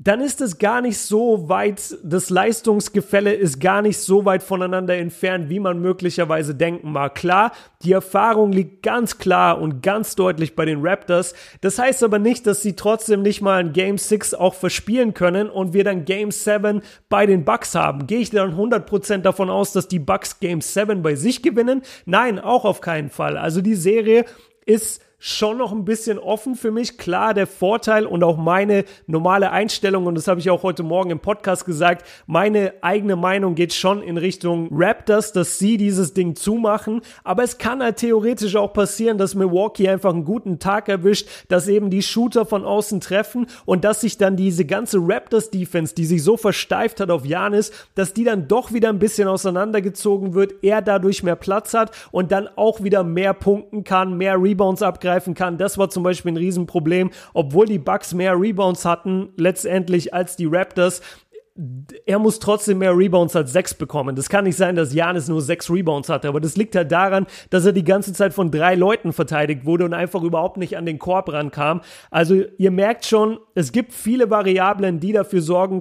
dann 0.00 0.20
ist 0.20 0.40
es 0.40 0.58
gar 0.58 0.80
nicht 0.80 0.98
so 0.98 1.48
weit, 1.48 1.98
das 2.04 2.30
Leistungsgefälle 2.30 3.32
ist 3.32 3.60
gar 3.60 3.82
nicht 3.82 3.98
so 3.98 4.24
weit 4.24 4.44
voneinander 4.44 4.96
entfernt, 4.96 5.48
wie 5.48 5.58
man 5.58 5.80
möglicherweise 5.80 6.54
denken 6.54 6.92
mag. 6.92 7.16
Klar, 7.16 7.50
die 7.82 7.92
Erfahrung 7.92 8.52
liegt 8.52 8.84
ganz 8.84 9.18
klar 9.18 9.60
und 9.60 9.82
ganz 9.82 10.14
deutlich 10.14 10.54
bei 10.54 10.64
den 10.64 10.86
Raptors. 10.86 11.34
Das 11.62 11.80
heißt 11.80 12.04
aber 12.04 12.20
nicht, 12.20 12.46
dass 12.46 12.62
sie 12.62 12.76
trotzdem 12.76 13.22
nicht 13.22 13.42
mal 13.42 13.58
ein 13.58 13.72
Game 13.72 13.98
6 13.98 14.34
auch 14.34 14.54
verspielen 14.54 15.14
können 15.14 15.50
und 15.50 15.72
wir 15.72 15.82
dann 15.82 16.04
Game 16.04 16.30
7 16.30 16.80
bei 17.08 17.26
den 17.26 17.44
Bucks 17.44 17.74
haben. 17.74 18.06
Gehe 18.06 18.20
ich 18.20 18.30
dann 18.30 18.56
100% 18.56 19.18
davon 19.18 19.50
aus, 19.50 19.72
dass 19.72 19.88
die 19.88 19.98
Bucks 19.98 20.38
Game 20.38 20.60
7 20.60 21.02
bei 21.02 21.16
sich 21.16 21.42
gewinnen? 21.42 21.82
Nein, 22.06 22.38
auch 22.38 22.64
auf 22.64 22.80
keinen 22.80 23.10
Fall. 23.10 23.36
Also 23.36 23.62
die 23.62 23.74
Serie 23.74 24.24
ist 24.64 25.02
schon 25.20 25.58
noch 25.58 25.72
ein 25.72 25.84
bisschen 25.84 26.18
offen 26.18 26.54
für 26.54 26.70
mich. 26.70 26.96
Klar, 26.96 27.34
der 27.34 27.48
Vorteil 27.48 28.06
und 28.06 28.22
auch 28.22 28.36
meine 28.36 28.84
normale 29.06 29.50
Einstellung, 29.50 30.06
und 30.06 30.14
das 30.14 30.28
habe 30.28 30.38
ich 30.38 30.48
auch 30.48 30.62
heute 30.62 30.84
Morgen 30.84 31.10
im 31.10 31.18
Podcast 31.18 31.64
gesagt, 31.64 32.06
meine 32.26 32.74
eigene 32.82 33.16
Meinung 33.16 33.56
geht 33.56 33.74
schon 33.74 34.00
in 34.00 34.16
Richtung 34.16 34.68
Raptors, 34.70 35.32
dass 35.32 35.58
sie 35.58 35.76
dieses 35.76 36.14
Ding 36.14 36.36
zumachen. 36.36 37.00
Aber 37.24 37.42
es 37.42 37.58
kann 37.58 37.82
halt 37.82 37.96
theoretisch 37.96 38.54
auch 38.54 38.72
passieren, 38.72 39.18
dass 39.18 39.34
Milwaukee 39.34 39.88
einfach 39.88 40.12
einen 40.12 40.24
guten 40.24 40.60
Tag 40.60 40.88
erwischt, 40.88 41.28
dass 41.48 41.66
eben 41.66 41.90
die 41.90 42.02
Shooter 42.02 42.46
von 42.46 42.64
außen 42.64 43.00
treffen 43.00 43.48
und 43.64 43.84
dass 43.84 44.02
sich 44.02 44.18
dann 44.18 44.36
diese 44.36 44.66
ganze 44.66 44.98
Raptors-Defense, 45.00 45.96
die 45.96 46.06
sich 46.06 46.22
so 46.22 46.36
versteift 46.36 47.00
hat 47.00 47.10
auf 47.10 47.26
Janis, 47.26 47.72
dass 47.96 48.14
die 48.14 48.24
dann 48.24 48.46
doch 48.46 48.72
wieder 48.72 48.88
ein 48.88 49.00
bisschen 49.00 49.26
auseinandergezogen 49.26 50.34
wird, 50.34 50.62
er 50.62 50.80
dadurch 50.80 51.24
mehr 51.24 51.36
Platz 51.36 51.74
hat 51.74 51.90
und 52.12 52.30
dann 52.30 52.48
auch 52.54 52.84
wieder 52.84 53.02
mehr 53.02 53.34
punkten 53.34 53.82
kann, 53.82 54.16
mehr 54.16 54.40
Rebounds 54.40 54.80
abgreifen 54.80 55.07
abgreifen 55.08 55.34
kann. 55.34 55.58
Das 55.58 55.78
war 55.78 55.90
zum 55.90 56.02
Beispiel 56.02 56.32
ein 56.32 56.36
Riesenproblem, 56.36 57.10
obwohl 57.34 57.66
die 57.66 57.78
Bucks 57.78 58.14
mehr 58.14 58.38
Rebounds 58.38 58.84
hatten 58.84 59.30
letztendlich 59.36 60.14
als 60.14 60.36
die 60.36 60.46
Raptors 60.46 61.00
er 62.06 62.20
muss 62.20 62.38
trotzdem 62.38 62.78
mehr 62.78 62.96
Rebounds 62.96 63.34
als 63.34 63.52
sechs 63.52 63.74
bekommen. 63.74 64.14
Das 64.14 64.28
kann 64.28 64.44
nicht 64.44 64.54
sein, 64.54 64.76
dass 64.76 64.94
Janis 64.94 65.26
nur 65.26 65.42
sechs 65.42 65.68
Rebounds 65.68 66.08
hatte, 66.08 66.28
aber 66.28 66.40
das 66.40 66.56
liegt 66.56 66.76
halt 66.76 66.92
daran, 66.92 67.26
dass 67.50 67.66
er 67.66 67.72
die 67.72 67.82
ganze 67.82 68.12
Zeit 68.12 68.32
von 68.32 68.52
drei 68.52 68.76
Leuten 68.76 69.12
verteidigt 69.12 69.64
wurde 69.64 69.84
und 69.84 69.92
einfach 69.92 70.22
überhaupt 70.22 70.56
nicht 70.56 70.76
an 70.76 70.86
den 70.86 71.00
Korb 71.00 71.32
rankam. 71.32 71.80
Also 72.12 72.44
ihr 72.58 72.70
merkt 72.70 73.06
schon, 73.06 73.40
es 73.56 73.72
gibt 73.72 73.92
viele 73.92 74.30
Variablen, 74.30 75.00
die 75.00 75.12
dafür 75.12 75.42
sorgen, 75.42 75.80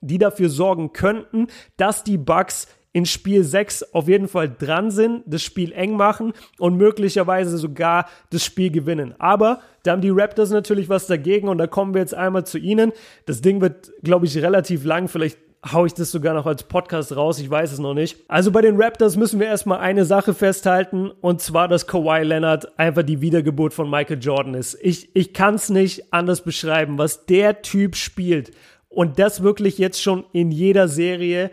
die 0.00 0.18
dafür 0.18 0.50
sorgen 0.50 0.92
könnten, 0.92 1.48
dass 1.76 2.04
die 2.04 2.18
Bucks 2.18 2.68
in 2.92 3.06
Spiel 3.06 3.44
6 3.44 3.94
auf 3.94 4.08
jeden 4.08 4.28
Fall 4.28 4.48
dran 4.48 4.90
sind, 4.90 5.22
das 5.26 5.42
Spiel 5.42 5.72
eng 5.72 5.96
machen 5.96 6.32
und 6.58 6.76
möglicherweise 6.76 7.58
sogar 7.58 8.08
das 8.30 8.44
Spiel 8.44 8.70
gewinnen. 8.70 9.14
Aber 9.18 9.60
da 9.82 9.92
haben 9.92 10.00
die 10.00 10.10
Raptors 10.10 10.50
natürlich 10.50 10.88
was 10.88 11.06
dagegen 11.06 11.48
und 11.48 11.58
da 11.58 11.66
kommen 11.66 11.94
wir 11.94 12.00
jetzt 12.00 12.14
einmal 12.14 12.44
zu 12.44 12.58
ihnen. 12.58 12.92
Das 13.26 13.40
Ding 13.40 13.60
wird, 13.60 13.92
glaube 14.02 14.26
ich, 14.26 14.36
relativ 14.38 14.84
lang. 14.84 15.08
Vielleicht 15.08 15.38
hau 15.72 15.86
ich 15.86 15.94
das 15.94 16.10
sogar 16.10 16.34
noch 16.34 16.46
als 16.46 16.62
Podcast 16.62 17.14
raus, 17.16 17.38
ich 17.40 17.50
weiß 17.50 17.72
es 17.72 17.78
noch 17.78 17.94
nicht. 17.94 18.18
Also 18.28 18.52
bei 18.52 18.62
den 18.62 18.80
Raptors 18.80 19.16
müssen 19.16 19.40
wir 19.40 19.48
erstmal 19.48 19.80
eine 19.80 20.04
Sache 20.04 20.34
festhalten 20.34 21.10
und 21.20 21.40
zwar, 21.40 21.68
dass 21.68 21.86
Kawhi 21.86 22.22
Leonard 22.22 22.78
einfach 22.78 23.02
die 23.02 23.20
Wiedergeburt 23.20 23.74
von 23.74 23.90
Michael 23.90 24.20
Jordan 24.20 24.54
ist. 24.54 24.78
Ich, 24.80 25.14
ich 25.14 25.34
kann 25.34 25.56
es 25.56 25.68
nicht 25.68 26.12
anders 26.12 26.42
beschreiben, 26.42 26.98
was 26.98 27.26
der 27.26 27.62
Typ 27.62 27.96
spielt 27.96 28.52
und 28.88 29.18
das 29.18 29.42
wirklich 29.42 29.78
jetzt 29.78 30.02
schon 30.02 30.24
in 30.32 30.50
jeder 30.50 30.88
Serie. 30.88 31.50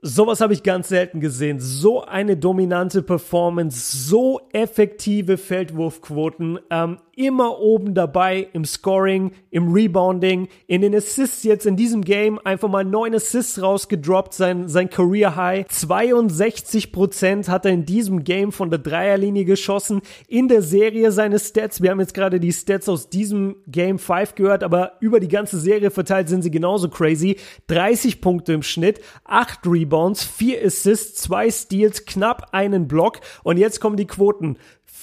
Sowas 0.00 0.40
habe 0.40 0.52
ich 0.52 0.62
ganz 0.62 0.88
selten 0.88 1.20
gesehen. 1.20 1.58
So 1.58 2.02
eine 2.02 2.36
dominante 2.36 3.02
Performance, 3.02 4.08
so 4.08 4.40
effektive 4.52 5.36
Feldwurfquoten. 5.36 6.60
Ähm, 6.70 6.98
immer 7.18 7.58
oben 7.58 7.94
dabei 7.94 8.48
im 8.52 8.64
Scoring, 8.64 9.32
im 9.50 9.72
Rebounding, 9.72 10.46
in 10.68 10.82
den 10.82 10.94
Assists 10.94 11.42
jetzt 11.42 11.66
in 11.66 11.74
diesem 11.74 12.02
Game 12.02 12.38
einfach 12.44 12.68
mal 12.68 12.84
neun 12.84 13.12
Assists 13.12 13.60
rausgedroppt, 13.60 14.32
sein, 14.34 14.68
sein 14.68 14.88
Career 14.88 15.34
High. 15.34 15.66
62 15.66 16.92
Prozent 16.92 17.48
hat 17.48 17.64
er 17.64 17.72
in 17.72 17.84
diesem 17.84 18.22
Game 18.22 18.52
von 18.52 18.70
der 18.70 18.78
Dreierlinie 18.78 19.44
geschossen. 19.44 20.00
In 20.28 20.46
der 20.46 20.62
Serie 20.62 21.10
seine 21.10 21.40
Stats, 21.40 21.82
wir 21.82 21.90
haben 21.90 21.98
jetzt 21.98 22.14
gerade 22.14 22.38
die 22.38 22.52
Stats 22.52 22.88
aus 22.88 23.10
diesem 23.10 23.56
Game 23.66 23.98
5 23.98 24.36
gehört, 24.36 24.62
aber 24.62 24.92
über 25.00 25.18
die 25.18 25.26
ganze 25.26 25.58
Serie 25.58 25.90
verteilt 25.90 26.28
sind 26.28 26.42
sie 26.42 26.52
genauso 26.52 26.88
crazy. 26.88 27.36
30 27.66 28.20
Punkte 28.20 28.52
im 28.52 28.62
Schnitt, 28.62 29.00
8 29.24 29.66
Rebounds, 29.66 30.22
4 30.22 30.64
Assists, 30.64 31.22
2 31.22 31.50
Steals, 31.50 32.04
knapp 32.04 32.50
einen 32.52 32.86
Block 32.86 33.18
und 33.42 33.56
jetzt 33.56 33.80
kommen 33.80 33.96
die 33.96 34.06
Quoten. 34.06 34.56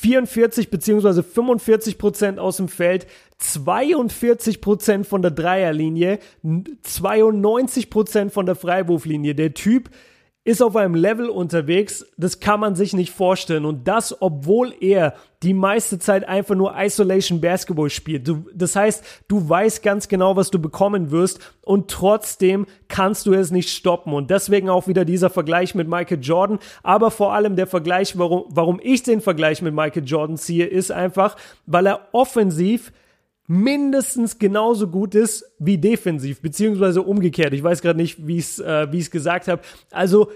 44 0.05 0.69
bzw. 0.69 1.23
45 1.23 1.97
Prozent 1.97 2.37
aus 2.37 2.57
dem 2.57 2.67
Feld, 2.67 3.07
42 3.39 4.61
Prozent 4.61 5.07
von 5.07 5.23
der 5.23 5.31
Dreierlinie, 5.31 6.19
92 6.83 7.89
Prozent 7.89 8.31
von 8.31 8.45
der 8.45 8.53
Freiwurflinie. 8.53 9.33
Der 9.33 9.55
Typ 9.55 9.89
ist 10.45 10.61
auf 10.61 10.75
einem 10.75 10.93
Level 10.93 11.27
unterwegs, 11.27 12.05
das 12.17 12.39
kann 12.39 12.59
man 12.59 12.75
sich 12.75 12.93
nicht 12.93 13.11
vorstellen. 13.11 13.65
Und 13.65 13.87
das, 13.87 14.21
obwohl 14.21 14.73
er 14.79 15.15
die 15.41 15.55
meiste 15.55 15.97
Zeit 15.97 16.27
einfach 16.27 16.53
nur 16.53 16.75
Isolation 16.77 17.41
Basketball 17.41 17.89
spielt. 17.89 18.27
Du, 18.27 18.45
das 18.53 18.75
heißt, 18.75 19.03
du 19.27 19.49
weißt 19.49 19.81
ganz 19.81 20.07
genau, 20.07 20.35
was 20.35 20.51
du 20.51 20.59
bekommen 20.59 21.09
wirst 21.09 21.39
und 21.63 21.89
trotzdem 21.89 22.67
kannst 22.87 23.25
du 23.25 23.33
es 23.33 23.49
nicht 23.49 23.71
stoppen. 23.71 24.13
Und 24.13 24.29
deswegen 24.29 24.69
auch 24.69 24.87
wieder 24.87 25.03
dieser 25.03 25.31
Vergleich 25.31 25.73
mit 25.73 25.87
Michael 25.87 26.21
Jordan. 26.21 26.59
Aber 26.83 27.09
vor 27.09 27.33
allem 27.33 27.55
der 27.55 27.67
Vergleich, 27.67 28.17
warum, 28.19 28.45
warum 28.49 28.79
ich 28.81 29.01
den 29.01 29.21
Vergleich 29.21 29.63
mit 29.63 29.73
Michael 29.73 30.05
Jordan 30.05 30.37
ziehe, 30.37 30.67
ist 30.67 30.91
einfach, 30.91 31.37
weil 31.65 31.87
er 31.87 32.07
offensiv 32.11 32.91
mindestens 33.47 34.39
genauso 34.39 34.87
gut 34.87 35.15
ist 35.15 35.45
wie 35.59 35.77
defensiv, 35.77 36.41
beziehungsweise 36.41 37.01
umgekehrt. 37.01 37.53
Ich 37.53 37.63
weiß 37.63 37.81
gerade 37.81 37.99
nicht, 37.99 38.25
wie 38.27 38.37
ich 38.37 38.45
es 38.45 38.59
äh, 38.59 38.91
wie 38.91 39.03
gesagt 39.03 39.47
habe. 39.47 39.61
Also, 39.91 40.31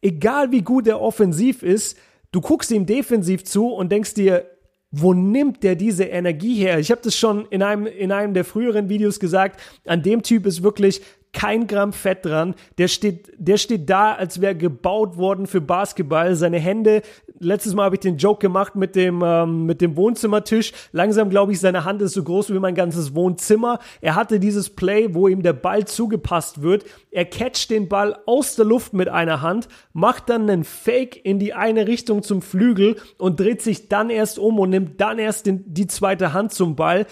egal 0.00 0.50
wie 0.50 0.62
gut 0.62 0.86
er 0.86 1.00
offensiv 1.00 1.62
ist, 1.62 1.98
du 2.32 2.40
guckst 2.40 2.70
ihm 2.70 2.86
defensiv 2.86 3.44
zu 3.44 3.68
und 3.68 3.92
denkst 3.92 4.14
dir, 4.14 4.46
wo 4.90 5.12
nimmt 5.12 5.62
der 5.62 5.76
diese 5.76 6.04
Energie 6.04 6.54
her? 6.54 6.78
Ich 6.78 6.90
habe 6.90 7.02
das 7.04 7.14
schon 7.14 7.46
in 7.50 7.62
einem, 7.62 7.86
in 7.86 8.10
einem 8.10 8.32
der 8.32 8.44
früheren 8.44 8.88
Videos 8.88 9.20
gesagt. 9.20 9.60
An 9.84 10.02
dem 10.02 10.22
Typ 10.22 10.46
ist 10.46 10.62
wirklich 10.62 11.02
kein 11.32 11.66
Gramm 11.66 11.92
Fett 11.92 12.24
dran. 12.24 12.54
Der 12.78 12.88
steht, 12.88 13.32
der 13.36 13.56
steht 13.58 13.88
da, 13.88 14.12
als 14.12 14.40
wäre 14.40 14.54
gebaut 14.54 15.16
worden 15.16 15.46
für 15.46 15.60
Basketball. 15.60 16.34
Seine 16.34 16.58
Hände, 16.58 17.02
letztes 17.38 17.74
Mal 17.74 17.84
habe 17.84 17.96
ich 17.96 18.00
den 18.00 18.16
Joke 18.16 18.40
gemacht 18.40 18.76
mit 18.76 18.96
dem, 18.96 19.22
ähm, 19.24 19.66
mit 19.66 19.80
dem 19.80 19.96
Wohnzimmertisch. 19.96 20.72
Langsam 20.92 21.30
glaube 21.30 21.52
ich, 21.52 21.60
seine 21.60 21.84
Hand 21.84 22.02
ist 22.02 22.14
so 22.14 22.22
groß 22.22 22.52
wie 22.52 22.58
mein 22.58 22.74
ganzes 22.74 23.14
Wohnzimmer. 23.14 23.78
Er 24.00 24.14
hatte 24.14 24.40
dieses 24.40 24.70
Play, 24.70 25.14
wo 25.14 25.28
ihm 25.28 25.42
der 25.42 25.52
Ball 25.52 25.84
zugepasst 25.86 26.62
wird. 26.62 26.84
Er 27.10 27.24
catcht 27.24 27.70
den 27.70 27.88
Ball 27.88 28.18
aus 28.26 28.56
der 28.56 28.64
Luft 28.64 28.92
mit 28.92 29.08
einer 29.08 29.42
Hand, 29.42 29.68
macht 29.92 30.30
dann 30.30 30.48
einen 30.48 30.64
Fake 30.64 31.24
in 31.24 31.38
die 31.38 31.54
eine 31.54 31.86
Richtung 31.86 32.22
zum 32.22 32.42
Flügel 32.42 32.96
und 33.18 33.38
dreht 33.38 33.62
sich 33.62 33.88
dann 33.88 34.10
erst 34.10 34.38
um 34.38 34.58
und 34.58 34.70
nimmt 34.70 35.00
dann 35.00 35.18
erst 35.18 35.46
den, 35.46 35.62
die 35.72 35.86
zweite 35.86 36.32
Hand 36.32 36.52
zum 36.52 36.76
Ball. 36.76 37.06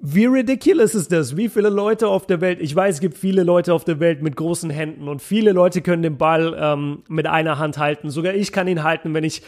Wie 0.00 0.26
ridiculous 0.26 0.94
ist 0.94 1.10
das? 1.10 1.36
Wie 1.36 1.48
viele 1.48 1.70
Leute 1.70 2.06
auf 2.06 2.24
der 2.24 2.40
Welt, 2.40 2.60
ich 2.60 2.74
weiß, 2.74 2.96
es 2.96 3.00
gibt 3.00 3.18
viele 3.18 3.42
Leute 3.42 3.74
auf 3.74 3.82
der 3.82 3.98
Welt 3.98 4.22
mit 4.22 4.36
großen 4.36 4.70
Händen 4.70 5.08
und 5.08 5.20
viele 5.20 5.50
Leute 5.50 5.82
können 5.82 6.04
den 6.04 6.16
Ball 6.16 6.56
ähm, 6.56 7.02
mit 7.08 7.26
einer 7.26 7.58
Hand 7.58 7.78
halten. 7.78 8.08
Sogar 8.08 8.34
ich 8.34 8.52
kann 8.52 8.68
ihn 8.68 8.84
halten, 8.84 9.12
wenn 9.12 9.24
ich 9.24 9.42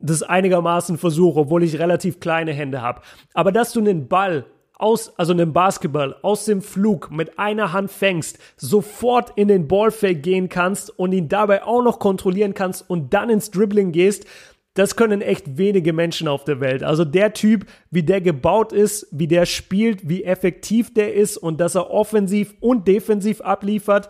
das 0.00 0.24
einigermaßen 0.24 0.98
versuche, 0.98 1.38
obwohl 1.38 1.62
ich 1.62 1.78
relativ 1.78 2.18
kleine 2.18 2.52
Hände 2.52 2.82
habe. 2.82 3.02
Aber 3.32 3.52
dass 3.52 3.72
du 3.72 3.78
einen 3.78 4.08
Ball 4.08 4.44
aus, 4.74 5.16
also 5.16 5.32
einen 5.32 5.52
Basketball 5.52 6.16
aus 6.22 6.46
dem 6.46 6.62
Flug 6.62 7.12
mit 7.12 7.38
einer 7.38 7.72
Hand 7.72 7.92
fängst, 7.92 8.40
sofort 8.56 9.32
in 9.36 9.46
den 9.46 9.68
Ballfake 9.68 10.20
gehen 10.20 10.48
kannst 10.48 10.98
und 10.98 11.12
ihn 11.12 11.28
dabei 11.28 11.62
auch 11.62 11.82
noch 11.82 12.00
kontrollieren 12.00 12.54
kannst 12.54 12.90
und 12.90 13.14
dann 13.14 13.30
ins 13.30 13.52
Dribbling 13.52 13.92
gehst, 13.92 14.26
das 14.74 14.96
können 14.96 15.20
echt 15.20 15.58
wenige 15.58 15.92
Menschen 15.92 16.28
auf 16.28 16.44
der 16.44 16.60
Welt. 16.60 16.82
Also 16.82 17.04
der 17.04 17.34
Typ, 17.34 17.66
wie 17.90 18.02
der 18.02 18.20
gebaut 18.20 18.72
ist, 18.72 19.06
wie 19.10 19.28
der 19.28 19.44
spielt, 19.46 20.08
wie 20.08 20.24
effektiv 20.24 20.94
der 20.94 21.14
ist 21.14 21.36
und 21.36 21.60
dass 21.60 21.74
er 21.74 21.90
offensiv 21.90 22.54
und 22.60 22.88
defensiv 22.88 23.42
abliefert, 23.42 24.08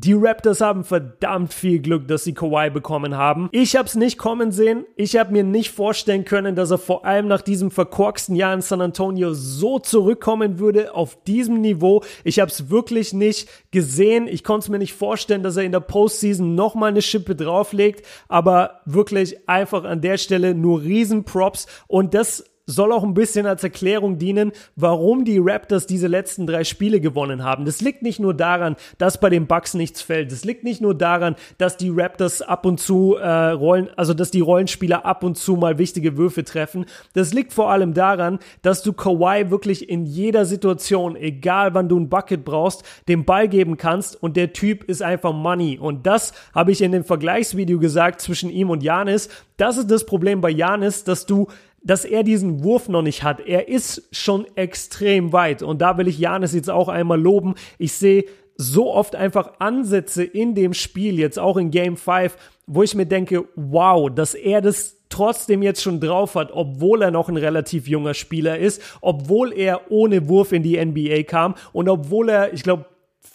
die 0.00 0.12
Raptors 0.12 0.60
haben 0.60 0.84
verdammt 0.84 1.52
viel 1.52 1.80
Glück, 1.80 2.06
dass 2.06 2.22
sie 2.22 2.32
Kawhi 2.32 2.70
bekommen 2.70 3.16
haben. 3.16 3.48
Ich 3.50 3.74
habe 3.74 3.88
es 3.88 3.96
nicht 3.96 4.16
kommen 4.16 4.52
sehen. 4.52 4.86
Ich 4.94 5.16
habe 5.16 5.32
mir 5.32 5.42
nicht 5.42 5.72
vorstellen 5.72 6.24
können, 6.24 6.54
dass 6.54 6.70
er 6.70 6.78
vor 6.78 7.04
allem 7.04 7.26
nach 7.26 7.42
diesem 7.42 7.72
verkorksten 7.72 8.36
Jahr 8.36 8.54
in 8.54 8.60
San 8.60 8.80
Antonio 8.80 9.34
so 9.34 9.80
zurückkommen 9.80 10.60
würde 10.60 10.94
auf 10.94 11.20
diesem 11.24 11.60
Niveau. 11.60 12.04
Ich 12.22 12.38
habe 12.38 12.48
es 12.48 12.70
wirklich 12.70 13.12
nicht 13.12 13.48
gesehen. 13.72 14.28
Ich 14.28 14.44
konnte 14.44 14.66
es 14.66 14.68
mir 14.68 14.78
nicht 14.78 14.94
vorstellen, 14.94 15.42
dass 15.42 15.56
er 15.56 15.64
in 15.64 15.72
der 15.72 15.80
Postseason 15.80 16.54
nochmal 16.54 16.90
eine 16.90 17.02
Schippe 17.02 17.34
drauflegt. 17.34 18.06
Aber 18.28 18.82
wirklich 18.84 19.48
einfach 19.48 19.82
an 19.82 20.00
der 20.00 20.16
Stelle 20.16 20.54
nur 20.54 20.80
Riesenprops. 20.82 21.66
Und 21.88 22.14
das 22.14 22.44
soll 22.68 22.92
auch 22.92 23.02
ein 23.02 23.14
bisschen 23.14 23.46
als 23.46 23.64
Erklärung 23.64 24.18
dienen, 24.18 24.52
warum 24.76 25.24
die 25.24 25.38
Raptors 25.38 25.86
diese 25.86 26.06
letzten 26.06 26.46
drei 26.46 26.64
Spiele 26.64 27.00
gewonnen 27.00 27.42
haben. 27.42 27.64
Das 27.64 27.80
liegt 27.80 28.02
nicht 28.02 28.20
nur 28.20 28.34
daran, 28.34 28.76
dass 28.98 29.18
bei 29.18 29.30
den 29.30 29.46
Bucks 29.46 29.72
nichts 29.74 30.02
fällt. 30.02 30.30
Das 30.30 30.44
liegt 30.44 30.64
nicht 30.64 30.82
nur 30.82 30.94
daran, 30.94 31.34
dass 31.56 31.78
die 31.78 31.90
Raptors 31.90 32.42
ab 32.42 32.66
und 32.66 32.78
zu 32.78 33.16
äh, 33.16 33.26
Rollen, 33.26 33.88
also 33.96 34.12
dass 34.12 34.30
die 34.30 34.40
Rollenspieler 34.40 35.06
ab 35.06 35.24
und 35.24 35.38
zu 35.38 35.56
mal 35.56 35.78
wichtige 35.78 36.18
Würfe 36.18 36.44
treffen. 36.44 36.84
Das 37.14 37.32
liegt 37.32 37.54
vor 37.54 37.70
allem 37.70 37.94
daran, 37.94 38.38
dass 38.60 38.82
du 38.82 38.92
Kawhi 38.92 39.50
wirklich 39.50 39.88
in 39.88 40.04
jeder 40.04 40.44
Situation, 40.44 41.16
egal 41.16 41.72
wann 41.72 41.88
du 41.88 41.98
ein 41.98 42.10
Bucket 42.10 42.44
brauchst, 42.44 42.84
den 43.08 43.24
Ball 43.24 43.48
geben 43.48 43.78
kannst 43.78 44.22
und 44.22 44.36
der 44.36 44.52
Typ 44.52 44.84
ist 44.84 45.02
einfach 45.02 45.32
Money. 45.32 45.78
Und 45.78 46.06
das 46.06 46.34
habe 46.54 46.70
ich 46.72 46.82
in 46.82 46.92
dem 46.92 47.04
Vergleichsvideo 47.04 47.78
gesagt 47.78 48.20
zwischen 48.20 48.50
ihm 48.50 48.68
und 48.68 48.82
Janis. 48.82 49.30
Das 49.56 49.78
ist 49.78 49.90
das 49.90 50.04
Problem 50.04 50.40
bei 50.40 50.50
Janis, 50.50 51.04
dass 51.04 51.24
du 51.24 51.48
dass 51.82 52.04
er 52.04 52.22
diesen 52.22 52.64
Wurf 52.64 52.88
noch 52.88 53.02
nicht 53.02 53.22
hat. 53.22 53.40
Er 53.40 53.68
ist 53.68 54.08
schon 54.12 54.46
extrem 54.56 55.32
weit 55.32 55.62
und 55.62 55.80
da 55.80 55.96
will 55.98 56.08
ich 56.08 56.18
Janis 56.18 56.54
jetzt 56.54 56.70
auch 56.70 56.88
einmal 56.88 57.20
loben. 57.20 57.54
Ich 57.78 57.92
sehe 57.92 58.24
so 58.56 58.92
oft 58.92 59.14
einfach 59.14 59.52
Ansätze 59.60 60.24
in 60.24 60.54
dem 60.54 60.74
Spiel, 60.74 61.18
jetzt 61.18 61.38
auch 61.38 61.56
in 61.56 61.70
Game 61.70 61.96
5, 61.96 62.36
wo 62.66 62.82
ich 62.82 62.94
mir 62.94 63.06
denke, 63.06 63.44
wow, 63.54 64.10
dass 64.10 64.34
er 64.34 64.60
das 64.60 64.96
trotzdem 65.08 65.62
jetzt 65.62 65.82
schon 65.82 66.00
drauf 66.00 66.34
hat, 66.34 66.50
obwohl 66.52 67.02
er 67.02 67.10
noch 67.10 67.28
ein 67.28 67.36
relativ 67.36 67.88
junger 67.88 68.14
Spieler 68.14 68.58
ist, 68.58 68.82
obwohl 69.00 69.52
er 69.52 69.90
ohne 69.90 70.28
Wurf 70.28 70.52
in 70.52 70.62
die 70.62 70.84
NBA 70.84 71.22
kam 71.22 71.54
und 71.72 71.88
obwohl 71.88 72.28
er, 72.28 72.52
ich 72.52 72.62
glaube, 72.62 72.86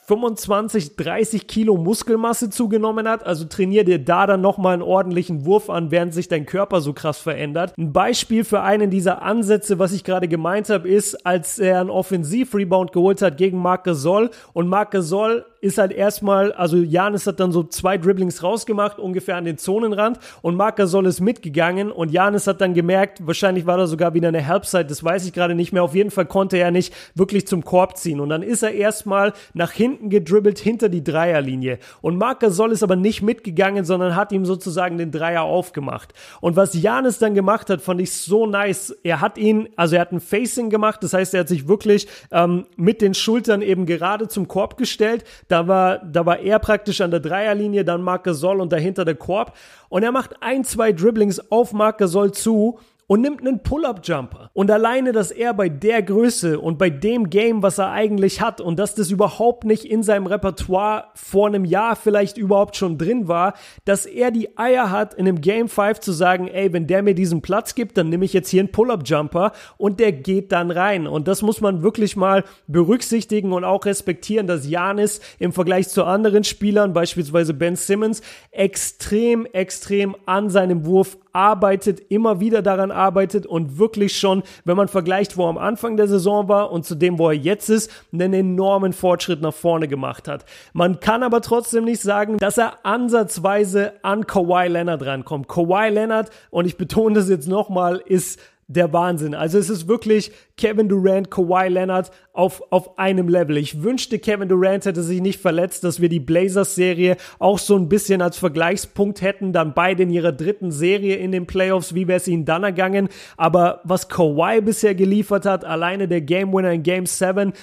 25, 0.06 0.96
30 0.98 1.48
Kilo 1.48 1.78
Muskelmasse 1.78 2.50
zugenommen 2.50 3.08
hat. 3.08 3.26
Also 3.26 3.46
trainier 3.46 3.86
dir 3.86 4.00
da 4.00 4.28
dann 4.28 4.42
nochmal 4.42 4.74
einen 4.74 4.82
ordentlichen 4.82 5.46
Wurf 5.46 5.70
an, 5.70 5.92
während 5.92 6.14
sich 6.14 6.28
dein 6.28 6.46
Körper 6.46 6.82
so 6.82 6.94
krass 6.94 7.20
verändert. 7.20 7.74
Ein 7.78 7.94
Beispiel 7.94 8.44
für 8.44 8.62
einen 8.62 8.90
dieser 8.90 9.22
Ansätze, 9.22 9.80
was 9.80 9.94
ich 9.94 10.04
gerade 10.04 10.28
gemeint 10.28 10.70
habe, 10.70 10.90
ist, 10.90 11.26
als 11.26 11.58
er 11.58 11.80
einen 11.80 11.90
Offensiv-Rebound 11.90 12.92
geholt 12.92 13.22
hat 13.22 13.38
gegen 13.38 13.58
Marc 13.60 13.86
Gasol. 13.86 14.30
Und 14.52 14.68
Marc 14.68 14.92
Gasol 14.92 15.46
ist 15.62 15.78
halt 15.78 15.94
erstmal, 15.94 16.52
also 16.52 16.76
Janis 16.76 17.26
hat 17.26 17.40
dann 17.40 17.54
so 17.54 17.64
zwei 17.64 17.98
Dribblings 17.98 18.44
rausgemacht, 18.44 19.00
ungefähr 19.00 19.38
an 19.38 19.46
den 19.46 19.58
Zonenrand. 19.58 20.20
Und 20.42 20.58
Marc 20.58 20.76
Gasol 20.76 21.06
ist 21.06 21.22
mitgegangen. 21.22 21.90
Und 21.90 22.12
Janis 22.12 22.48
hat 22.48 22.60
dann 22.60 22.74
gemerkt, 22.74 23.26
wahrscheinlich 23.26 23.66
war 23.66 23.78
da 23.78 23.88
sogar 23.88 24.14
wieder 24.14 24.28
eine 24.28 24.46
Halbzeit, 24.46 24.92
das 24.92 25.02
weiß 25.02 25.26
ich 25.26 25.32
gerade 25.32 25.56
nicht 25.56 25.72
mehr, 25.72 25.84
auf 25.84 25.96
jeden 25.96 26.12
Fall 26.12 26.26
konnte 26.26 26.58
er 26.58 26.72
nicht 26.72 26.94
wirklich 27.16 27.48
zum 27.48 27.64
Korb 27.64 27.98
ziehen. 27.98 28.20
Und 28.20 28.28
dann 28.28 28.44
ist 28.44 28.62
er 28.62 28.74
erstmal 28.74 29.32
nach 29.54 29.72
hinten 29.72 29.93
gedribbelt 30.10 30.60
hinter 30.60 30.90
die 30.90 31.04
Dreierlinie. 31.04 31.80
Und 32.02 32.18
Marc 32.18 32.42
Gasol 32.42 32.72
ist 32.72 32.84
aber 32.84 32.96
nicht 32.96 33.22
mitgegangen, 33.22 33.86
sondern 33.86 34.16
hat 34.16 34.32
ihm 34.32 34.46
sozusagen 34.46 34.98
den 34.98 35.12
Dreier 35.12 35.44
aufgemacht. 35.44 36.14
Und 36.42 36.56
was 36.56 36.74
Janis 36.74 37.20
dann 37.20 37.34
gemacht 37.34 37.70
hat, 37.70 37.82
fand 37.82 38.02
ich 38.02 38.14
so 38.14 38.46
nice, 38.46 38.96
er 39.04 39.22
hat 39.22 39.38
ihn, 39.38 39.70
also 39.76 39.96
er 39.96 40.02
hat 40.02 40.12
ein 40.12 40.20
Facing 40.20 40.70
gemacht, 40.70 41.04
das 41.04 41.14
heißt, 41.14 41.34
er 41.34 41.42
hat 41.42 41.48
sich 41.48 41.68
wirklich 41.68 42.08
ähm, 42.32 42.66
mit 42.76 43.02
den 43.02 43.14
Schultern 43.14 43.62
eben 43.62 43.86
gerade 43.86 44.28
zum 44.28 44.48
Korb 44.48 44.78
gestellt, 44.78 45.24
da 45.48 45.68
war, 45.68 46.00
da 46.00 46.26
war 46.26 46.40
er 46.40 46.60
praktisch 46.60 47.02
an 47.02 47.12
der 47.12 47.20
Dreierlinie, 47.20 47.86
dann 47.86 48.02
Marc 48.02 48.24
Gasol 48.24 48.62
und 48.62 48.72
dahinter 48.72 49.06
der 49.06 49.16
Korb. 49.16 49.56
Und 49.90 50.04
er 50.04 50.12
macht 50.12 50.42
ein, 50.42 50.64
zwei 50.64 50.92
Dribblings 50.92 51.52
auf 51.52 51.74
Marc 51.74 52.00
Gasol 52.00 52.32
zu 52.32 52.80
und 53.14 53.22
nimmt 53.22 53.42
einen 53.42 53.62
Pull-up-Jumper. 53.62 54.50
Und 54.54 54.72
alleine, 54.72 55.12
dass 55.12 55.30
er 55.30 55.54
bei 55.54 55.70
der 55.70 56.02
Größe 56.02 56.60
und 56.60 56.80
bei 56.80 56.90
dem 56.90 57.30
Game, 57.30 57.62
was 57.62 57.78
er 57.78 57.92
eigentlich 57.92 58.42
hat 58.42 58.60
und 58.60 58.80
dass 58.80 58.96
das 58.96 59.12
überhaupt 59.12 59.66
nicht 59.66 59.86
in 59.86 60.02
seinem 60.02 60.26
Repertoire 60.26 61.10
vor 61.14 61.46
einem 61.46 61.64
Jahr 61.64 61.96
vielleicht 61.96 62.40
überhaupt 62.40 62.76
schon 62.76 62.98
drin 62.98 63.28
war, 63.28 63.54
dass 63.86 64.08
er 64.08 64.32
die 64.32 64.58
Eier 64.58 64.90
hat, 64.90 65.14
in 65.14 65.28
einem 65.28 65.42
Game 65.42 65.70
5 65.70 66.00
zu 66.00 66.12
sagen, 66.12 66.48
ey, 66.48 66.74
wenn 66.74 66.88
der 66.88 67.04
mir 67.04 67.14
diesen 67.14 67.44
Platz 67.44 67.76
gibt, 67.76 68.00
dann 68.00 68.10
nehme 68.10 68.26
ich 68.26 68.34
jetzt 68.34 68.50
hier 68.50 68.62
einen 68.62 68.72
Pull-up-Jumper 68.72 69.52
und 69.78 70.00
der 70.00 70.12
geht 70.12 70.52
dann 70.52 70.72
rein. 70.72 71.06
Und 71.06 71.28
das 71.28 71.44
muss 71.44 71.62
man 71.62 71.84
wirklich 71.84 72.16
mal 72.16 72.44
berücksichtigen 72.66 73.54
und 73.54 73.64
auch 73.64 73.86
respektieren, 73.86 74.48
dass 74.48 74.68
Janis 74.68 75.22
im 75.38 75.54
Vergleich 75.54 75.88
zu 75.88 76.04
anderen 76.04 76.44
Spielern, 76.44 76.94
beispielsweise 76.94 77.54
Ben 77.54 77.76
Simmons, 77.76 78.24
extrem, 78.50 79.46
extrem 79.46 80.16
an 80.26 80.50
seinem 80.50 80.88
Wurf 80.88 81.20
arbeitet, 81.34 82.00
immer 82.10 82.40
wieder 82.40 82.62
daran 82.62 82.92
arbeitet 82.92 83.46
und 83.46 83.78
wirklich 83.78 84.18
schon, 84.18 84.44
wenn 84.66 84.78
man 84.78 84.88
vergleicht, 84.88 85.36
wo 85.36 85.46
er 85.46 85.50
am 85.50 85.58
Anfang 85.58 85.98
der 85.98 86.08
Saison 86.08 86.48
war 86.48 86.72
und 86.72 86.86
zu 86.86 86.96
dem, 86.96 87.18
wo 87.18 87.30
er 87.30 87.36
jetzt 87.36 87.70
ist, 87.70 87.92
einen 88.14 88.34
enormen 88.34 88.94
Fortschritt 88.94 89.42
nach 89.42 89.54
vorne 89.54 89.88
gemacht 89.88 90.28
hat. 90.28 90.46
Man 90.74 91.00
kann 91.00 91.24
aber 91.24 91.42
trotzdem 91.42 91.86
nicht 91.86 92.02
sagen, 92.02 92.38
dass 92.38 92.58
er 92.58 92.86
ansatzweise 92.86 93.94
an 94.04 94.28
Kawhi 94.28 94.68
Leonard 94.68 95.06
rankommt. 95.06 95.48
Kawhi 95.48 95.90
Leonard, 95.90 96.30
und 96.52 96.66
ich 96.66 96.78
betone 96.78 97.16
das 97.16 97.30
jetzt 97.30 97.48
nochmal, 97.48 98.02
ist 98.06 98.40
der 98.76 98.94
Wahnsinn. 98.94 99.36
Also 99.36 99.58
es 99.58 99.70
ist 99.70 99.88
wirklich 99.88 100.32
Kevin 100.58 100.90
Durant, 100.90 101.32
Kawhi 101.32 101.68
Leonard 101.68 102.12
auf, 102.32 102.62
auf 102.72 102.98
einem 102.98 103.28
Level. 103.30 103.58
Ich 103.58 103.84
wünschte, 103.84 104.20
Kevin 104.20 104.50
Durant 104.50 104.86
hätte 104.86 105.04
sich 105.04 105.22
nicht 105.22 105.40
verletzt, 105.40 105.84
dass 105.84 106.02
wir 106.02 106.10
die 106.10 106.20
Blazers-Serie 106.20 107.18
auch 107.40 107.60
so 107.60 107.76
ein 107.76 107.90
bisschen 107.90 108.22
als 108.22 108.38
Vergleichspunkt 108.38 109.22
hätten. 109.22 109.54
Dann 109.54 109.74
beide 109.74 110.04
in 110.04 110.10
ihrer 110.10 110.32
dritten 110.32 110.72
Serie 110.72 111.16
in 111.16 111.32
den 111.32 111.46
Playoffs. 111.46 111.96
Wie 111.96 112.08
wäre 112.08 112.18
es 112.18 112.28
ihnen 112.28 112.46
dann 112.46 112.64
ergangen? 112.64 113.10
Aber 113.38 113.82
was 113.84 114.10
Kawhi 114.10 114.62
bisher 114.62 114.96
geliefert 114.96 115.46
hat, 115.46 115.66
alleine 115.66 116.08
der 116.08 116.22
Game 116.22 116.54
Winner 116.54 116.72
in 116.72 116.84
Game 116.84 117.06
7, 117.06 117.54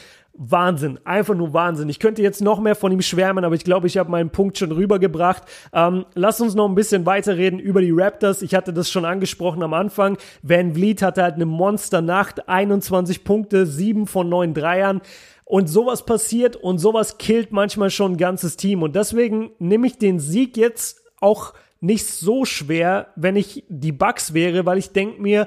Wahnsinn, 0.42 0.98
einfach 1.04 1.34
nur 1.34 1.52
Wahnsinn. 1.52 1.90
Ich 1.90 1.98
könnte 1.98 2.22
jetzt 2.22 2.40
noch 2.40 2.60
mehr 2.60 2.74
von 2.74 2.90
ihm 2.90 3.02
schwärmen, 3.02 3.44
aber 3.44 3.54
ich 3.54 3.62
glaube, 3.62 3.86
ich 3.86 3.98
habe 3.98 4.10
meinen 4.10 4.30
Punkt 4.30 4.56
schon 4.56 4.72
rübergebracht. 4.72 5.42
Ähm, 5.74 6.06
lass 6.14 6.40
uns 6.40 6.54
noch 6.54 6.66
ein 6.66 6.74
bisschen 6.74 7.04
weiterreden 7.04 7.58
über 7.58 7.82
die 7.82 7.90
Raptors. 7.90 8.40
Ich 8.40 8.54
hatte 8.54 8.72
das 8.72 8.90
schon 8.90 9.04
angesprochen 9.04 9.62
am 9.62 9.74
Anfang. 9.74 10.16
Van 10.42 10.72
Vliet 10.72 11.02
hatte 11.02 11.22
halt 11.22 11.34
eine 11.34 11.44
Monsternacht, 11.44 12.48
21 12.48 13.22
Punkte, 13.22 13.66
7 13.66 14.06
von 14.06 14.30
9 14.30 14.54
Dreiern. 14.54 15.02
Und 15.44 15.68
sowas 15.68 16.06
passiert 16.06 16.56
und 16.56 16.78
sowas 16.78 17.18
killt 17.18 17.52
manchmal 17.52 17.90
schon 17.90 18.12
ein 18.12 18.16
ganzes 18.16 18.56
Team. 18.56 18.82
Und 18.82 18.96
deswegen 18.96 19.50
nehme 19.58 19.88
ich 19.88 19.98
den 19.98 20.20
Sieg 20.20 20.56
jetzt 20.56 21.02
auch 21.20 21.52
nicht 21.80 22.06
so 22.06 22.46
schwer, 22.46 23.08
wenn 23.14 23.36
ich 23.36 23.64
die 23.68 23.92
Bugs 23.92 24.32
wäre, 24.32 24.64
weil 24.64 24.78
ich 24.78 24.92
denke 24.92 25.20
mir, 25.20 25.46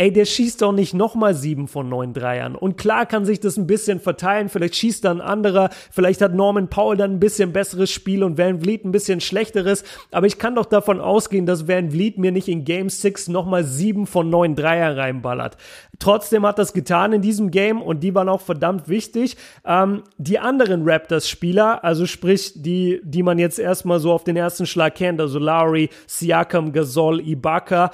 ey, 0.00 0.10
der 0.10 0.24
schießt 0.24 0.62
doch 0.62 0.72
nicht 0.72 0.94
nochmal 0.94 1.34
sieben 1.34 1.68
von 1.68 1.90
neun 1.90 2.14
Dreiern. 2.14 2.54
Und 2.56 2.78
klar 2.78 3.04
kann 3.04 3.26
sich 3.26 3.38
das 3.38 3.58
ein 3.58 3.66
bisschen 3.66 4.00
verteilen. 4.00 4.48
Vielleicht 4.48 4.76
schießt 4.76 5.04
da 5.04 5.10
ein 5.10 5.20
anderer, 5.20 5.68
vielleicht 5.90 6.22
hat 6.22 6.34
Norman 6.34 6.68
Powell 6.68 6.96
dann 6.96 7.12
ein 7.12 7.20
bisschen 7.20 7.52
besseres 7.52 7.90
Spiel 7.90 8.24
und 8.24 8.38
Van 8.38 8.62
Vliet 8.62 8.86
ein 8.86 8.92
bisschen 8.92 9.20
schlechteres. 9.20 9.84
Aber 10.10 10.26
ich 10.26 10.38
kann 10.38 10.54
doch 10.54 10.64
davon 10.64 11.02
ausgehen, 11.02 11.44
dass 11.44 11.68
Van 11.68 11.90
Vliet 11.90 12.16
mir 12.16 12.32
nicht 12.32 12.48
in 12.48 12.64
Game 12.64 12.88
6 12.88 13.28
nochmal 13.28 13.62
sieben 13.64 14.06
von 14.06 14.30
neun 14.30 14.54
Dreier 14.54 14.96
reinballert. 14.96 15.58
Trotzdem 15.98 16.46
hat 16.46 16.58
das 16.58 16.72
getan 16.72 17.12
in 17.12 17.20
diesem 17.20 17.50
Game 17.50 17.82
und 17.82 18.00
die 18.00 18.14
waren 18.14 18.30
auch 18.30 18.40
verdammt 18.40 18.88
wichtig. 18.88 19.36
Ähm, 19.66 20.04
die 20.16 20.38
anderen 20.38 20.88
Raptors-Spieler, 20.88 21.84
also 21.84 22.06
sprich 22.06 22.54
die, 22.56 23.02
die 23.04 23.22
man 23.22 23.38
jetzt 23.38 23.58
erstmal 23.58 24.00
so 24.00 24.12
auf 24.12 24.24
den 24.24 24.36
ersten 24.36 24.64
Schlag 24.64 24.94
kennt, 24.94 25.20
also 25.20 25.38
Lowry, 25.38 25.90
Siakam, 26.06 26.72
Gasol, 26.72 27.20
Ibaka, 27.20 27.90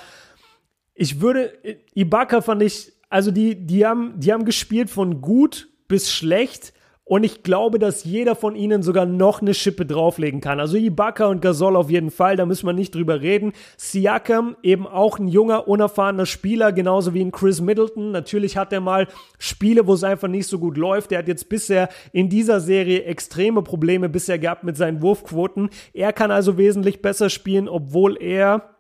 ich 0.97 1.21
würde, 1.21 1.53
Ibaka 1.95 2.41
fand 2.41 2.63
ich, 2.63 2.93
also 3.09 3.31
die, 3.31 3.55
die 3.55 3.87
haben, 3.87 4.15
die 4.17 4.33
haben 4.33 4.45
gespielt 4.45 4.91
von 4.91 5.21
gut 5.21 5.69
bis 5.89 6.11
schlecht. 6.11 6.73
Und 7.09 7.23
ich 7.23 7.45
glaube, 7.45 7.79
dass 7.79 8.03
jeder 8.03 8.35
von 8.35 8.57
ihnen 8.57 8.83
sogar 8.83 9.07
noch 9.07 9.41
eine 9.41 9.55
Schippe 9.55 9.87
drauflegen 9.87 10.41
kann. 10.41 10.59
Also 10.59 10.77
Ibaka 10.77 11.27
und 11.27 11.41
Gasol 11.41 11.77
auf 11.77 11.89
jeden 11.89 12.11
Fall, 12.11 12.35
da 12.35 12.47
müssen 12.47 12.67
wir 12.67 12.73
nicht 12.73 12.97
drüber 12.97 13.21
reden. 13.21 13.53
Siakam, 13.77 14.57
eben 14.65 14.89
auch 14.89 15.21
ein 15.21 15.29
junger, 15.29 15.69
unerfahrener 15.69 16.27
Spieler, 16.27 16.73
genauso 16.73 17.15
wie 17.15 17.21
ein 17.21 17.31
Chris 17.31 17.61
Middleton. 17.61 18.11
Natürlich 18.11 18.57
hat 18.57 18.73
er 18.73 18.81
mal 18.81 19.07
Spiele, 19.39 19.87
wo 19.87 19.95
es 19.95 20.03
einfach 20.03 20.27
nicht 20.27 20.49
so 20.49 20.59
gut 20.59 20.77
läuft. 20.77 21.13
Er 21.13 21.21
hat 21.21 21.29
jetzt 21.29 21.49
bisher 21.49 21.91
in 22.11 22.29
dieser 22.29 22.59
Serie 22.59 23.05
extreme 23.05 23.63
Probleme 23.63 24.09
bisher 24.09 24.41
gehabt 24.41 24.65
mit 24.65 24.77
seinen 24.77 25.01
Wurfquoten. 25.01 25.71
Er 25.93 26.13
kann 26.13 26.33
also 26.33 26.59
wesentlich 26.59 27.03
besser 27.03 27.31
spielen, 27.31 27.69
obwohl 27.69 28.21
er 28.21 28.76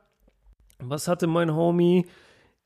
was 0.78 1.08
hatte 1.08 1.26
mein 1.26 1.54
Homie? 1.54 2.06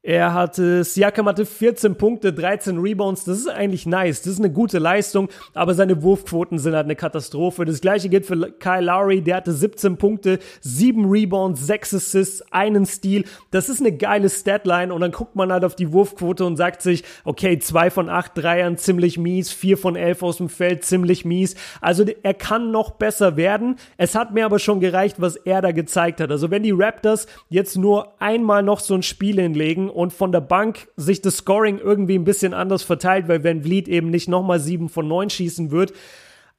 Er 0.02 0.32
hatte, 0.32 0.82
Siakam 0.82 1.28
hatte 1.28 1.44
14 1.44 1.96
Punkte, 1.96 2.32
13 2.32 2.78
Rebounds. 2.78 3.24
Das 3.24 3.36
ist 3.36 3.50
eigentlich 3.50 3.84
nice. 3.84 4.22
Das 4.22 4.32
ist 4.32 4.38
eine 4.38 4.50
gute 4.50 4.78
Leistung, 4.78 5.28
aber 5.52 5.74
seine 5.74 6.02
Wurfquoten 6.02 6.58
sind 6.58 6.74
halt 6.74 6.86
eine 6.86 6.96
Katastrophe. 6.96 7.66
Das 7.66 7.82
gleiche 7.82 8.08
gilt 8.08 8.24
für 8.24 8.50
Kyle 8.52 8.80
Lowry. 8.80 9.20
Der 9.20 9.36
hatte 9.36 9.52
17 9.52 9.98
Punkte, 9.98 10.38
7 10.62 11.04
Rebounds, 11.04 11.66
6 11.66 11.92
Assists, 11.92 12.42
einen 12.50 12.86
Steal. 12.86 13.24
Das 13.50 13.68
ist 13.68 13.80
eine 13.80 13.92
geile 13.92 14.30
Statline 14.30 14.94
und 14.94 15.02
dann 15.02 15.12
guckt 15.12 15.36
man 15.36 15.52
halt 15.52 15.66
auf 15.66 15.76
die 15.76 15.92
Wurfquote 15.92 16.46
und 16.46 16.56
sagt 16.56 16.80
sich, 16.80 17.04
okay, 17.24 17.58
2 17.58 17.90
von 17.90 18.08
8 18.08 18.32
Dreiern, 18.34 18.78
ziemlich 18.78 19.18
mies, 19.18 19.52
4 19.52 19.76
von 19.76 19.96
11 19.96 20.22
aus 20.22 20.38
dem 20.38 20.48
Feld, 20.48 20.82
ziemlich 20.82 21.26
mies. 21.26 21.56
Also 21.82 22.06
er 22.22 22.34
kann 22.34 22.70
noch 22.70 22.92
besser 22.92 23.36
werden. 23.36 23.76
Es 23.98 24.14
hat 24.14 24.32
mir 24.32 24.46
aber 24.46 24.60
schon 24.60 24.80
gereicht, 24.80 25.20
was 25.20 25.36
er 25.36 25.60
da 25.60 25.72
gezeigt 25.72 26.22
hat. 26.22 26.30
Also 26.30 26.50
wenn 26.50 26.62
die 26.62 26.70
Raptors 26.70 27.26
jetzt 27.50 27.76
nur 27.76 28.14
einmal 28.18 28.62
noch 28.62 28.80
so 28.80 28.94
ein 28.94 29.02
Spiel 29.02 29.38
hinlegen 29.38 29.89
und 29.90 30.12
von 30.12 30.32
der 30.32 30.40
Bank 30.40 30.88
sich 30.96 31.20
das 31.20 31.38
Scoring 31.38 31.78
irgendwie 31.78 32.18
ein 32.18 32.24
bisschen 32.24 32.54
anders 32.54 32.82
verteilt, 32.82 33.28
weil 33.28 33.44
Van 33.44 33.62
Vliet 33.62 33.88
eben 33.88 34.10
nicht 34.10 34.28
nochmal 34.28 34.60
7 34.60 34.88
von 34.88 35.08
9 35.08 35.30
schießen 35.30 35.70
wird. 35.70 35.92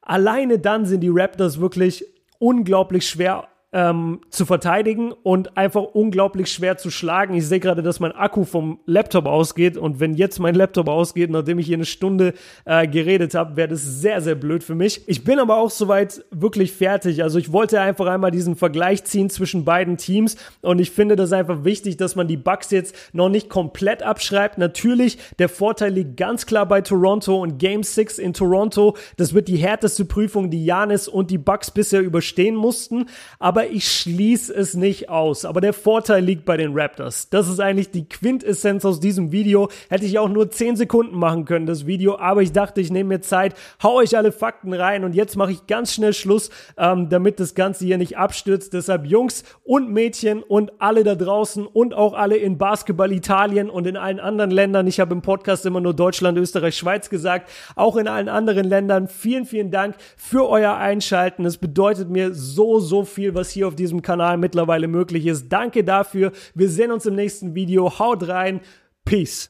Alleine 0.01 0.59
dann 0.59 0.85
sind 0.85 1.01
die 1.01 1.11
Raptors 1.11 1.59
wirklich 1.59 2.05
unglaublich 2.39 3.07
schwer 3.07 3.47
ähm, 3.73 4.19
zu 4.29 4.45
verteidigen 4.45 5.13
und 5.23 5.55
einfach 5.57 5.83
unglaublich 5.93 6.51
schwer 6.51 6.77
zu 6.77 6.91
schlagen. 6.91 7.33
Ich 7.35 7.47
sehe 7.47 7.59
gerade, 7.59 7.81
dass 7.81 7.99
mein 7.99 8.11
Akku 8.11 8.43
vom 8.43 8.79
Laptop 8.85 9.25
ausgeht 9.25 9.77
und 9.77 9.99
wenn 9.99 10.13
jetzt 10.13 10.39
mein 10.39 10.55
Laptop 10.55 10.89
ausgeht, 10.89 11.29
nachdem 11.29 11.59
ich 11.59 11.67
hier 11.67 11.77
eine 11.77 11.85
Stunde 11.85 12.33
äh, 12.65 12.87
geredet 12.87 13.33
habe, 13.33 13.55
wäre 13.55 13.69
das 13.69 13.81
sehr, 13.81 14.19
sehr 14.21 14.35
blöd 14.35 14.63
für 14.63 14.75
mich. 14.75 15.07
Ich 15.07 15.23
bin 15.23 15.39
aber 15.39 15.57
auch 15.57 15.69
soweit 15.69 16.25
wirklich 16.31 16.73
fertig. 16.73 17.23
Also 17.23 17.39
ich 17.39 17.53
wollte 17.53 17.79
einfach 17.79 18.07
einmal 18.07 18.31
diesen 18.31 18.57
Vergleich 18.57 19.05
ziehen 19.05 19.29
zwischen 19.29 19.63
beiden 19.63 19.95
Teams 19.95 20.35
und 20.61 20.79
ich 20.79 20.91
finde 20.91 21.15
das 21.15 21.31
einfach 21.31 21.63
wichtig, 21.63 21.95
dass 21.95 22.15
man 22.15 22.27
die 22.27 22.37
Bucks 22.37 22.71
jetzt 22.71 22.95
noch 23.13 23.29
nicht 23.29 23.49
komplett 23.49 24.03
abschreibt. 24.03 24.57
Natürlich, 24.57 25.17
der 25.39 25.47
Vorteil 25.47 25.93
liegt 25.93 26.17
ganz 26.17 26.45
klar 26.45 26.65
bei 26.65 26.81
Toronto 26.81 27.41
und 27.41 27.57
Game 27.57 27.83
6 27.83 28.19
in 28.19 28.33
Toronto. 28.33 28.97
Das 29.15 29.33
wird 29.33 29.47
die 29.47 29.57
härteste 29.57 30.03
Prüfung, 30.03 30.49
die 30.49 30.65
Janis 30.65 31.07
und 31.07 31.31
die 31.31 31.37
Bucks 31.37 31.71
bisher 31.71 32.01
überstehen 32.01 32.55
mussten. 32.55 33.05
Aber 33.39 33.60
aber 33.61 33.69
ich 33.69 33.87
schließe 33.87 34.51
es 34.55 34.73
nicht 34.73 35.09
aus. 35.09 35.45
Aber 35.45 35.61
der 35.61 35.73
Vorteil 35.73 36.23
liegt 36.23 36.45
bei 36.45 36.57
den 36.57 36.71
Raptors. 36.73 37.29
Das 37.29 37.47
ist 37.47 37.59
eigentlich 37.59 37.91
die 37.91 38.09
Quintessenz 38.09 38.85
aus 38.85 38.99
diesem 38.99 39.31
Video. 39.31 39.69
Hätte 39.87 40.05
ich 40.05 40.17
auch 40.17 40.29
nur 40.29 40.49
10 40.49 40.77
Sekunden 40.77 41.15
machen 41.15 41.45
können, 41.45 41.67
das 41.67 41.85
Video. 41.85 42.17
Aber 42.17 42.41
ich 42.41 42.53
dachte, 42.53 42.81
ich 42.81 42.91
nehme 42.91 43.09
mir 43.09 43.21
Zeit, 43.21 43.53
hau 43.83 43.97
euch 43.97 44.17
alle 44.17 44.31
Fakten 44.31 44.73
rein 44.73 45.03
und 45.03 45.13
jetzt 45.13 45.35
mache 45.35 45.51
ich 45.51 45.67
ganz 45.67 45.93
schnell 45.93 46.13
Schluss, 46.13 46.49
ähm, 46.75 47.09
damit 47.09 47.39
das 47.39 47.53
Ganze 47.53 47.85
hier 47.85 47.99
nicht 47.99 48.17
abstürzt. 48.17 48.73
Deshalb 48.73 49.05
Jungs 49.05 49.43
und 49.63 49.91
Mädchen 49.91 50.41
und 50.41 50.81
alle 50.81 51.03
da 51.03 51.13
draußen 51.13 51.67
und 51.67 51.93
auch 51.93 52.13
alle 52.13 52.37
in 52.37 52.57
Basketball 52.57 53.11
Italien 53.11 53.69
und 53.69 53.85
in 53.85 53.95
allen 53.95 54.19
anderen 54.19 54.49
Ländern. 54.49 54.87
Ich 54.87 54.99
habe 54.99 55.13
im 55.13 55.21
Podcast 55.21 55.67
immer 55.67 55.81
nur 55.81 55.93
Deutschland, 55.93 56.35
Österreich, 56.39 56.75
Schweiz 56.75 57.11
gesagt. 57.11 57.47
Auch 57.75 57.95
in 57.95 58.07
allen 58.07 58.27
anderen 58.27 58.65
Ländern. 58.65 59.07
Vielen, 59.07 59.45
vielen 59.45 59.69
Dank 59.69 59.95
für 60.17 60.49
euer 60.49 60.77
Einschalten. 60.77 61.45
Es 61.45 61.57
bedeutet 61.57 62.09
mir 62.09 62.33
so, 62.33 62.79
so 62.79 63.05
viel, 63.05 63.35
was 63.35 63.50
hier 63.51 63.67
auf 63.67 63.75
diesem 63.75 64.01
Kanal 64.01 64.37
mittlerweile 64.37 64.87
möglich 64.87 65.25
ist. 65.27 65.49
Danke 65.49 65.83
dafür. 65.83 66.31
Wir 66.55 66.69
sehen 66.69 66.91
uns 66.91 67.05
im 67.05 67.15
nächsten 67.15 67.55
Video. 67.55 67.99
Haut 67.99 68.27
rein. 68.27 68.61
Peace. 69.05 69.39